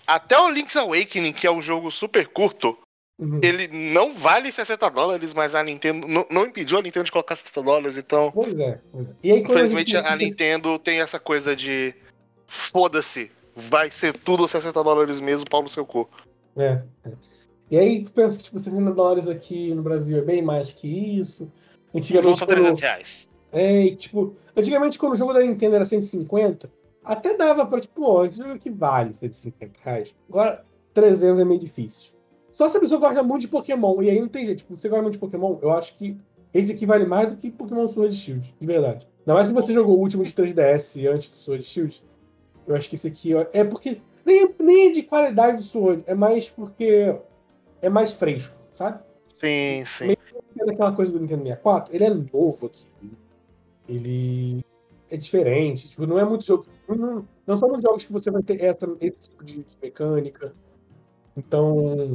até 0.06 0.38
o 0.38 0.50
Link's 0.50 0.76
Awakening, 0.76 1.32
que 1.32 1.46
é 1.46 1.50
um 1.50 1.62
jogo 1.62 1.90
super 1.90 2.26
curto, 2.26 2.76
Uhum. 3.18 3.40
ele 3.42 3.68
não 3.68 4.12
vale 4.12 4.50
60 4.52 4.90
dólares, 4.90 5.32
mas 5.32 5.54
a 5.54 5.62
Nintendo 5.62 6.06
não, 6.06 6.26
não 6.28 6.44
impediu 6.44 6.76
a 6.78 6.82
Nintendo 6.82 7.04
de 7.04 7.12
colocar 7.12 7.36
60 7.36 7.62
dólares, 7.62 7.96
então, 7.96 8.30
Pois 8.32 8.58
é, 8.58 8.80
pois 8.92 9.06
é. 9.08 9.10
E 9.22 9.32
aí, 9.32 9.42
quando 9.42 9.58
a 9.58 9.62
gente 9.62 9.72
infelizmente, 9.72 9.96
a 9.96 10.16
Nintendo 10.16 10.78
tem 10.78 11.00
essa 11.00 11.18
coisa 11.18 11.54
de 11.56 11.94
foda-se, 12.46 13.30
vai 13.54 13.90
ser 13.90 14.12
tudo 14.18 14.46
60 14.46 14.82
dólares 14.82 15.20
mesmo, 15.20 15.48
pau 15.48 15.62
no 15.62 15.68
seu 15.68 15.86
cu. 15.86 16.10
É, 16.56 16.82
é. 17.04 17.12
E 17.70 17.78
aí 17.78 18.02
tu 18.02 18.12
pensa 18.12 18.36
que 18.36 18.44
tipo, 18.44 18.58
60 18.58 18.92
dólares 18.92 19.28
aqui 19.28 19.74
no 19.74 19.82
Brasil 19.82 20.18
é 20.18 20.22
bem 20.22 20.42
mais 20.42 20.72
que 20.72 20.86
isso. 21.18 21.50
Antigamente, 21.94 22.38
quando, 22.40 22.48
300 22.50 22.80
reais. 22.80 23.28
é, 23.52 23.86
e, 23.86 23.96
tipo, 23.96 24.34
antigamente 24.56 24.98
quando 24.98 25.14
o 25.14 25.16
jogo 25.16 25.32
da 25.32 25.40
Nintendo 25.40 25.76
era 25.76 25.84
150, 25.84 26.70
até 27.04 27.36
dava 27.36 27.64
pra, 27.66 27.80
tipo, 27.80 28.04
ó, 28.04 28.24
esse 28.24 28.38
jogo 28.38 28.52
aqui 28.52 28.70
vale 28.70 29.14
150 29.14 29.72
reais. 29.82 30.14
Agora, 30.28 30.64
300 30.92 31.38
é 31.38 31.44
meio 31.44 31.60
difícil. 31.60 32.12
Só 32.52 32.68
se 32.68 32.76
a 32.76 32.80
pessoa 32.80 33.00
gosta 33.00 33.22
muito 33.22 33.42
de 33.42 33.48
Pokémon, 33.48 34.02
e 34.02 34.10
aí 34.10 34.20
não 34.20 34.28
tem 34.28 34.44
jeito. 34.46 34.58
Tipo, 34.58 34.76
você 34.78 34.88
gosta 34.88 35.02
muito 35.02 35.14
de 35.14 35.20
Pokémon, 35.20 35.58
eu 35.60 35.70
acho 35.72 35.96
que 35.96 36.16
esse 36.54 36.72
aqui 36.72 36.86
vale 36.86 37.04
mais 37.04 37.28
do 37.28 37.36
que 37.36 37.50
Pokémon 37.50 37.86
Sword 37.86 38.14
Shield, 38.14 38.54
de 38.58 38.66
verdade. 38.66 39.06
Ainda 39.20 39.34
mais 39.34 39.48
se 39.48 39.54
você 39.54 39.72
jogou 39.72 39.96
o 39.96 40.00
último 40.00 40.24
de 40.24 40.32
3DS 40.32 41.06
antes 41.12 41.28
do 41.28 41.36
Sword 41.36 41.62
Shield. 41.62 42.02
Eu 42.66 42.74
acho 42.74 42.88
que 42.88 42.94
esse 42.94 43.06
aqui 43.06 43.34
ó, 43.34 43.44
é 43.52 43.62
porque. 43.62 44.00
Nem, 44.24 44.54
nem 44.58 44.88
é 44.88 44.90
de 44.90 45.02
qualidade 45.02 45.58
do 45.58 45.62
Sword, 45.62 46.02
é 46.06 46.14
mais 46.14 46.48
porque 46.48 47.14
é 47.86 47.90
mais 47.90 48.12
fresco, 48.12 48.54
sabe? 48.74 49.00
Sim, 49.34 49.84
sim. 49.86 50.14
Sendo 50.58 50.72
aquela 50.72 50.92
coisa 50.92 51.12
do 51.12 51.20
Nintendo 51.20 51.42
64, 51.42 51.94
ele 51.94 52.04
é 52.04 52.10
novo 52.10 52.66
aqui. 52.66 52.86
Ele 53.88 54.64
é 55.10 55.16
diferente, 55.16 55.90
tipo, 55.90 56.06
não 56.06 56.18
é 56.18 56.24
muito 56.24 56.44
jogo. 56.44 56.66
Não, 56.88 57.26
não 57.46 57.56
são 57.56 57.68
muitos 57.68 57.84
jogos 57.84 58.04
que 58.04 58.12
você 58.12 58.30
vai 58.30 58.42
ter 58.42 58.60
essa, 58.62 58.86
esse 59.00 59.20
tipo 59.30 59.44
de, 59.44 59.64
mecânica. 59.82 60.52
Então. 61.36 62.12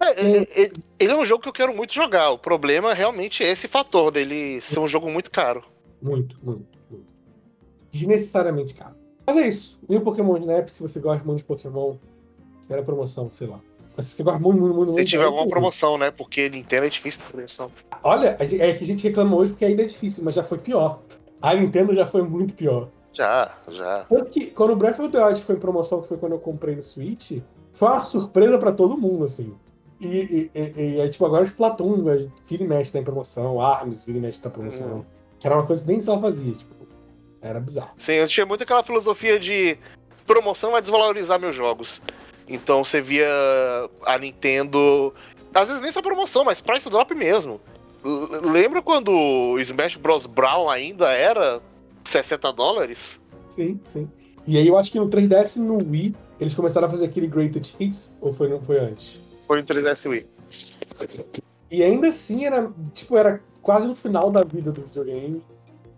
É, 0.00 0.20
ele, 0.20 0.48
ele- 0.54 0.84
ele 0.98 1.12
é 1.12 1.16
um 1.16 1.24
jogo 1.24 1.42
que 1.42 1.48
eu 1.48 1.52
quero 1.52 1.74
muito 1.74 1.92
jogar. 1.92 2.30
O 2.30 2.38
problema 2.38 2.92
realmente 2.94 3.44
é 3.44 3.50
esse 3.50 3.68
fator 3.68 4.10
dele 4.10 4.60
ser 4.60 4.80
um 4.80 4.88
jogo 4.88 5.08
muito 5.10 5.30
caro. 5.30 5.62
Muito, 6.00 6.36
muito, 6.42 6.66
muito. 6.90 7.06
Desnecessariamente 7.90 8.74
caro. 8.74 8.96
Mas 9.26 9.36
é 9.36 9.48
isso. 9.48 9.78
New 9.88 10.00
Pokémon 10.00 10.36
Snap, 10.38 10.68
se 10.68 10.82
você 10.82 10.98
gosta 10.98 11.22
muito 11.24 11.38
de 11.38 11.44
Pokémon, 11.44 11.96
era 12.68 12.82
promoção, 12.82 13.30
sei 13.30 13.46
lá. 13.46 13.60
Mas 13.96 14.06
se 14.06 14.14
você 14.14 14.22
gosta 14.22 14.38
muito, 14.40 14.60
muito, 14.60 14.74
muito, 14.74 14.94
Se 14.94 15.04
tiver 15.04 15.24
é 15.24 15.26
alguma 15.26 15.48
promoção, 15.48 15.98
né? 15.98 16.10
Porque 16.10 16.48
Nintendo 16.48 16.86
é 16.86 16.88
difícil 16.88 17.20
ter 17.20 17.32
promoção. 17.32 17.70
Olha, 18.02 18.36
é 18.38 18.72
que 18.72 18.84
a 18.84 18.86
gente 18.86 19.06
reclama 19.06 19.36
hoje 19.36 19.52
porque 19.52 19.64
ainda 19.64 19.82
é 19.82 19.86
difícil, 19.86 20.24
mas 20.24 20.34
já 20.34 20.42
foi 20.42 20.58
pior. 20.58 21.00
A 21.40 21.54
Nintendo 21.54 21.94
já 21.94 22.06
foi 22.06 22.22
muito 22.22 22.54
pior. 22.54 22.88
Já, 23.12 23.54
já. 23.68 24.04
Tanto 24.04 24.30
que 24.30 24.50
quando 24.52 24.70
o 24.70 24.76
Breath 24.76 24.98
of 24.98 25.10
the 25.10 25.22
Wild 25.22 25.40
ficou 25.40 25.56
em 25.56 25.58
promoção, 25.58 26.00
que 26.00 26.08
foi 26.08 26.16
quando 26.16 26.32
eu 26.32 26.38
comprei 26.38 26.74
no 26.74 26.82
Switch, 26.82 27.42
foi 27.72 27.88
uma 27.88 28.04
surpresa 28.04 28.58
pra 28.58 28.72
todo 28.72 28.96
mundo, 28.96 29.24
assim. 29.24 29.54
E, 30.00 30.06
e, 30.06 30.50
e, 30.58 30.96
e 30.96 31.00
aí, 31.00 31.08
tipo, 31.10 31.24
agora 31.26 31.44
os 31.44 31.52
Platum, 31.52 32.02
vira 32.04 32.64
e 32.64 32.66
mexe 32.66 32.92
tá 32.92 32.98
em 32.98 33.04
promoção, 33.04 33.60
Arms, 33.60 34.04
vira 34.04 34.18
e 34.18 34.20
mexe 34.20 34.40
tá 34.40 34.48
em 34.48 34.52
promoção. 34.52 34.98
Hum. 34.98 35.04
Que 35.38 35.46
era 35.46 35.56
uma 35.56 35.66
coisa 35.66 35.82
que 35.82 35.88
nem 35.88 36.00
só 36.00 36.18
fazia, 36.18 36.52
tipo, 36.52 36.74
era 37.40 37.60
bizarro. 37.60 37.90
Sim, 37.98 38.12
eu 38.12 38.28
tinha 38.28 38.46
muito 38.46 38.62
aquela 38.62 38.82
filosofia 38.82 39.38
de 39.38 39.76
promoção 40.26 40.70
vai 40.70 40.80
desvalorizar 40.80 41.38
meus 41.38 41.54
jogos. 41.54 42.00
Então 42.48 42.84
você 42.84 43.00
via 43.00 43.28
a 44.04 44.18
Nintendo. 44.18 45.14
Às 45.54 45.68
vezes 45.68 45.82
nem 45.82 45.92
só 45.92 46.02
promoção, 46.02 46.44
mas 46.44 46.60
price 46.60 46.88
drop 46.88 47.14
mesmo. 47.14 47.60
L- 48.04 48.50
Lembra 48.50 48.82
quando 48.82 49.12
o 49.12 49.58
Smash 49.60 49.96
Bros. 49.96 50.26
Brown 50.26 50.68
ainda 50.68 51.10
era 51.10 51.60
60 52.04 52.52
dólares? 52.52 53.20
Sim, 53.48 53.78
sim. 53.86 54.08
E 54.46 54.58
aí 54.58 54.66
eu 54.66 54.76
acho 54.76 54.90
que 54.90 54.98
no 54.98 55.08
3DS 55.08 55.56
e 55.56 55.60
no 55.60 55.76
Wii, 55.78 56.14
eles 56.40 56.52
começaram 56.54 56.88
a 56.88 56.90
fazer 56.90 57.04
aquele 57.04 57.28
Greatest 57.28 57.76
Hits, 57.78 58.12
ou 58.20 58.32
foi, 58.32 58.48
não 58.48 58.60
foi 58.60 58.78
antes? 58.80 59.20
Foi 59.46 59.60
no 59.60 59.66
3DS 59.66 60.06
Wii. 60.08 60.26
E 61.70 61.82
ainda 61.82 62.08
assim 62.08 62.44
era, 62.44 62.70
tipo, 62.92 63.16
era 63.16 63.40
quase 63.62 63.86
no 63.86 63.94
final 63.94 64.30
da 64.30 64.42
vida 64.42 64.72
do 64.72 64.82
videogame. 64.82 65.42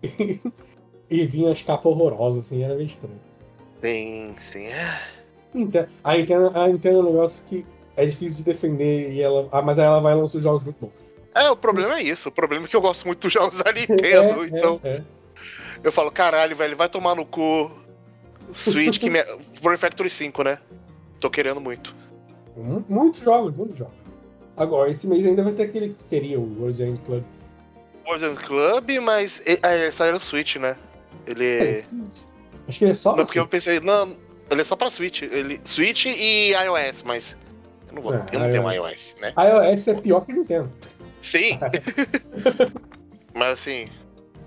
e 1.09 1.25
vinha 1.25 1.51
as 1.51 1.61
capas 1.61 1.85
horrorosas, 1.85 2.45
assim, 2.45 2.63
era 2.63 2.75
meio 2.75 2.87
estranho. 2.87 3.19
Sim, 3.81 4.35
sim. 4.39 4.67
Nintendo, 5.55 5.87
a 6.03 6.15
Nintendo, 6.15 6.51
a 6.53 6.67
Nintendo 6.67 6.97
é 6.97 7.01
um 7.01 7.05
negócio 7.05 7.43
que 7.45 7.65
é 7.97 8.05
difícil 8.05 8.37
de 8.37 8.43
defender, 8.43 9.11
e 9.11 9.21
ela, 9.21 9.47
ah, 9.51 9.61
mas 9.61 9.79
aí 9.79 9.85
ela 9.85 9.99
vai 9.99 10.13
lançar 10.13 10.39
jogos 10.39 10.63
muito 10.63 10.77
bons. 10.79 10.91
É, 11.33 11.49
o 11.49 11.55
problema 11.55 11.99
é 11.99 12.03
isso. 12.03 12.29
O 12.29 12.31
problema 12.31 12.65
é 12.65 12.67
que 12.69 12.75
eu 12.75 12.81
gosto 12.81 13.05
muito 13.05 13.19
dos 13.21 13.33
jogos 13.33 13.57
da 13.57 13.71
Nintendo. 13.71 14.43
É, 14.43 14.47
então 14.47 14.79
é, 14.83 14.89
é. 14.89 15.03
eu 15.83 15.91
falo, 15.91 16.09
caralho, 16.11 16.55
velho, 16.55 16.77
vai 16.77 16.87
tomar 16.87 17.15
no 17.15 17.25
cu. 17.25 17.69
Switch 18.53 18.99
que 18.99 19.09
me. 19.09 19.19
Pro 19.61 19.77
Factory 19.77 20.09
5, 20.09 20.43
né? 20.43 20.59
Tô 21.19 21.29
querendo 21.29 21.59
muito. 21.59 21.93
Mu- 22.55 22.85
Muitos 22.87 23.21
jogos, 23.21 23.53
muitos 23.55 23.77
jogos. 23.77 23.95
Agora, 24.55 24.89
esse 24.89 25.05
mês 25.07 25.25
ainda 25.25 25.43
vai 25.43 25.51
ter 25.51 25.63
aquele 25.63 25.89
que 25.89 25.95
tu 25.95 26.05
queria, 26.05 26.39
o 26.39 26.61
World 26.61 26.81
End 26.81 27.01
Club. 27.01 27.23
Poison 28.05 28.35
Club, 28.35 28.89
mas. 29.01 29.41
Ah, 29.61 29.75
ele 29.75 29.91
saiu 29.91 30.13
no 30.13 30.21
Switch, 30.21 30.55
né? 30.55 30.77
Ele. 31.27 31.83
Acho 32.67 32.79
que 32.79 32.85
ele 32.85 32.91
é 32.91 32.95
só 32.95 33.15
Não, 33.15 33.25
porque 33.25 33.39
eu 33.39 33.47
pensei, 33.47 33.79
não, 33.79 34.15
ele 34.49 34.61
é 34.61 34.63
só 34.63 34.75
pra 34.75 34.89
Switch. 34.89 35.21
Ele, 35.21 35.59
Switch 35.63 36.05
e 36.05 36.51
iOS, 36.51 37.03
mas. 37.03 37.37
Eu 37.87 37.95
não, 37.95 38.01
vou, 38.01 38.13
É, 38.13 38.25
eu 38.31 38.39
não 38.39 38.51
tenho 38.51 38.71
iOS. 38.71 39.15
né? 39.21 39.33
iOS 39.37 39.87
é 39.87 39.95
pior 39.95 40.21
que 40.21 40.33
Nintendo. 40.33 40.71
Sim! 41.21 41.59
mas 43.33 43.53
assim. 43.59 43.89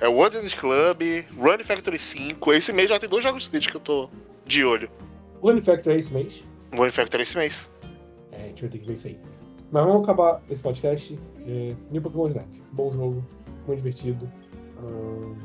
É 0.00 0.06
World 0.06 0.37
End 0.37 0.54
Club, 0.54 1.02
Run 1.37 1.64
Factory 1.64 1.98
5. 1.98 2.52
Esse 2.52 2.72
mês 2.72 2.88
já 2.88 3.00
tem 3.00 3.08
dois 3.08 3.24
jogos 3.24 3.42
de 3.42 3.48
Switch 3.50 3.68
que 3.68 3.76
eu 3.76 3.80
tô 3.80 4.08
de 4.46 4.64
olho. 4.64 4.88
O 5.40 5.48
Unifactor 5.48 5.92
é 5.92 5.96
esse 5.96 6.14
mês. 6.14 6.44
Run 6.72 6.90
Factory 6.90 7.22
esse 7.24 7.37
mês. 7.37 7.68
É, 8.30 8.42
a 8.42 8.46
gente 8.46 8.62
vai 8.62 8.70
ter 8.70 8.78
que 8.78 8.87
ver 8.87 8.92
isso 8.94 9.08
aí. 9.08 9.18
Mas 9.70 9.84
vamos 9.84 10.02
acabar 10.04 10.40
esse 10.48 10.62
podcast. 10.62 11.18
É, 11.46 11.74
New 11.90 12.00
Pokémon 12.00 12.28
Snap. 12.28 12.46
Bom 12.72 12.90
jogo, 12.90 13.26
muito 13.66 13.78
divertido. 13.78 14.30
Hum, 14.80 15.37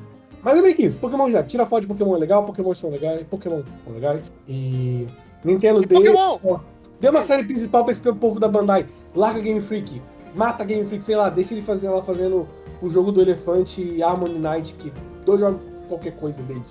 Mas 0.43 0.58
é 0.58 0.62
meio 0.62 0.75
que 0.75 0.86
isso, 0.86 0.97
Pokémon 0.97 1.29
já. 1.32 1.41
Tira 1.43 1.65
foto 1.65 1.82
de 1.82 1.88
Pokémon 1.88 2.15
é 2.15 2.19
legal, 2.19 2.43
Pokémon 2.43 2.75
são 2.75 2.89
legais, 2.89 3.23
Pokémon 3.23 3.62
são 3.86 3.93
legais. 3.93 4.21
E. 4.47 5.08
Nintendo 5.43 5.82
E 5.82 5.86
deu. 5.86 6.13
Pokémon? 6.13 6.60
Deu 6.99 7.12
uma 7.12 7.21
série 7.21 7.43
principal 7.43 7.84
pra 7.84 7.91
esse 7.91 8.01
povo 8.01 8.39
da 8.39 8.47
Bandai. 8.47 8.86
Larga 9.15 9.39
Game 9.41 9.60
Freak. 9.62 10.01
Mata 10.36 10.63
Game 10.63 10.86
Freak, 10.86 11.03
sei 11.03 11.15
lá, 11.15 11.29
deixa 11.29 11.53
ele 11.53 11.62
fazer 11.62 11.89
lá 11.89 12.01
fazendo 12.03 12.47
o 12.82 12.89
jogo 12.89 13.12
do 13.12 13.21
elefante 13.21 13.82
e 13.82 14.01
Harmony 14.01 14.39
Knight, 14.39 14.73
que 14.75 14.91
dois 15.25 15.39
jogos 15.39 15.62
qualquer 15.88 16.13
coisa 16.15 16.41
deles. 16.43 16.63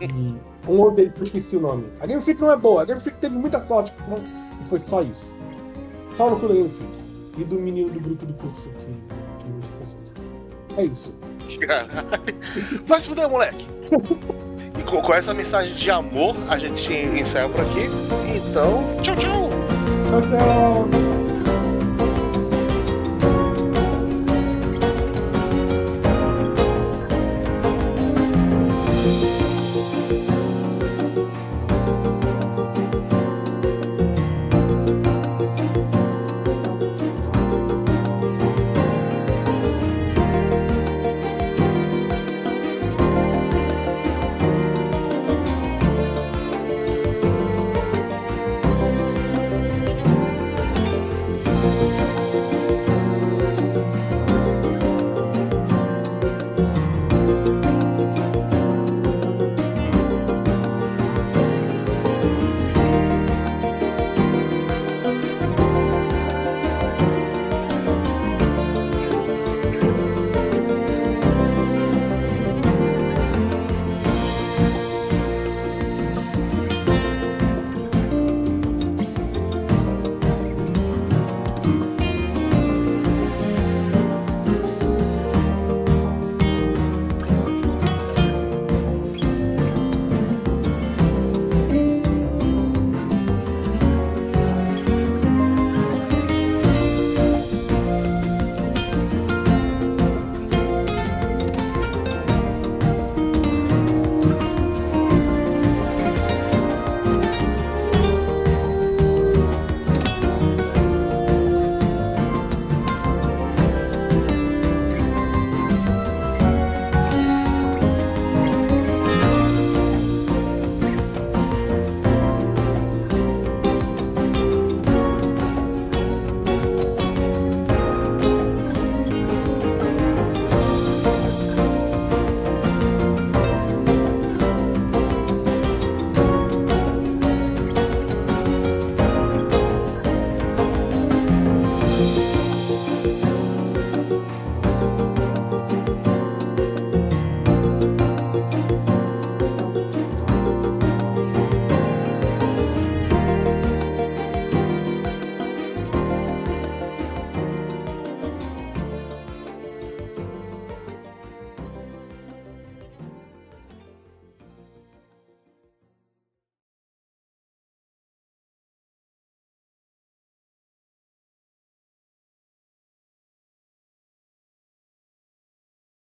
E 0.00 0.70
um 0.70 0.78
outro 0.78 0.96
deles 0.96 1.12
que 1.14 1.20
eu 1.20 1.24
esqueci 1.24 1.56
o 1.56 1.60
nome. 1.60 1.86
A 2.00 2.06
Game 2.06 2.22
Freak 2.22 2.40
não 2.40 2.52
é 2.52 2.56
boa, 2.56 2.82
a 2.82 2.84
Game 2.84 3.00
Freak 3.00 3.18
teve 3.18 3.36
muita 3.36 3.58
sorte 3.60 3.92
não- 4.08 4.18
e 4.62 4.66
foi 4.68 4.78
só 4.78 5.02
isso. 5.02 5.24
Pau 6.16 6.30
no 6.30 6.38
cu 6.38 6.48
da 6.48 6.54
Game 6.54 6.68
Freak. 6.70 6.92
E 7.38 7.44
do 7.44 7.56
menino 7.56 7.90
do 7.90 8.00
grupo 8.00 8.26
do 8.26 8.34
curso 8.34 8.62
que, 8.62 8.86
que 9.44 9.72
pessoas. 9.78 10.12
É 10.76 10.84
isso. 10.84 11.14
Caralho. 11.66 12.84
Vai 12.86 13.00
se 13.00 13.08
fuder, 13.08 13.28
moleque. 13.28 13.66
E 14.78 14.82
com, 14.82 15.00
com 15.02 15.14
essa 15.14 15.34
mensagem 15.34 15.74
de 15.74 15.90
amor, 15.90 16.36
a 16.48 16.58
gente 16.58 16.92
encerra 16.92 17.48
por 17.48 17.60
aqui. 17.60 17.88
Então, 18.34 18.82
tchau, 19.02 19.16
tchau. 19.16 19.50
Tchau, 20.08 20.22
tchau. 20.22 21.07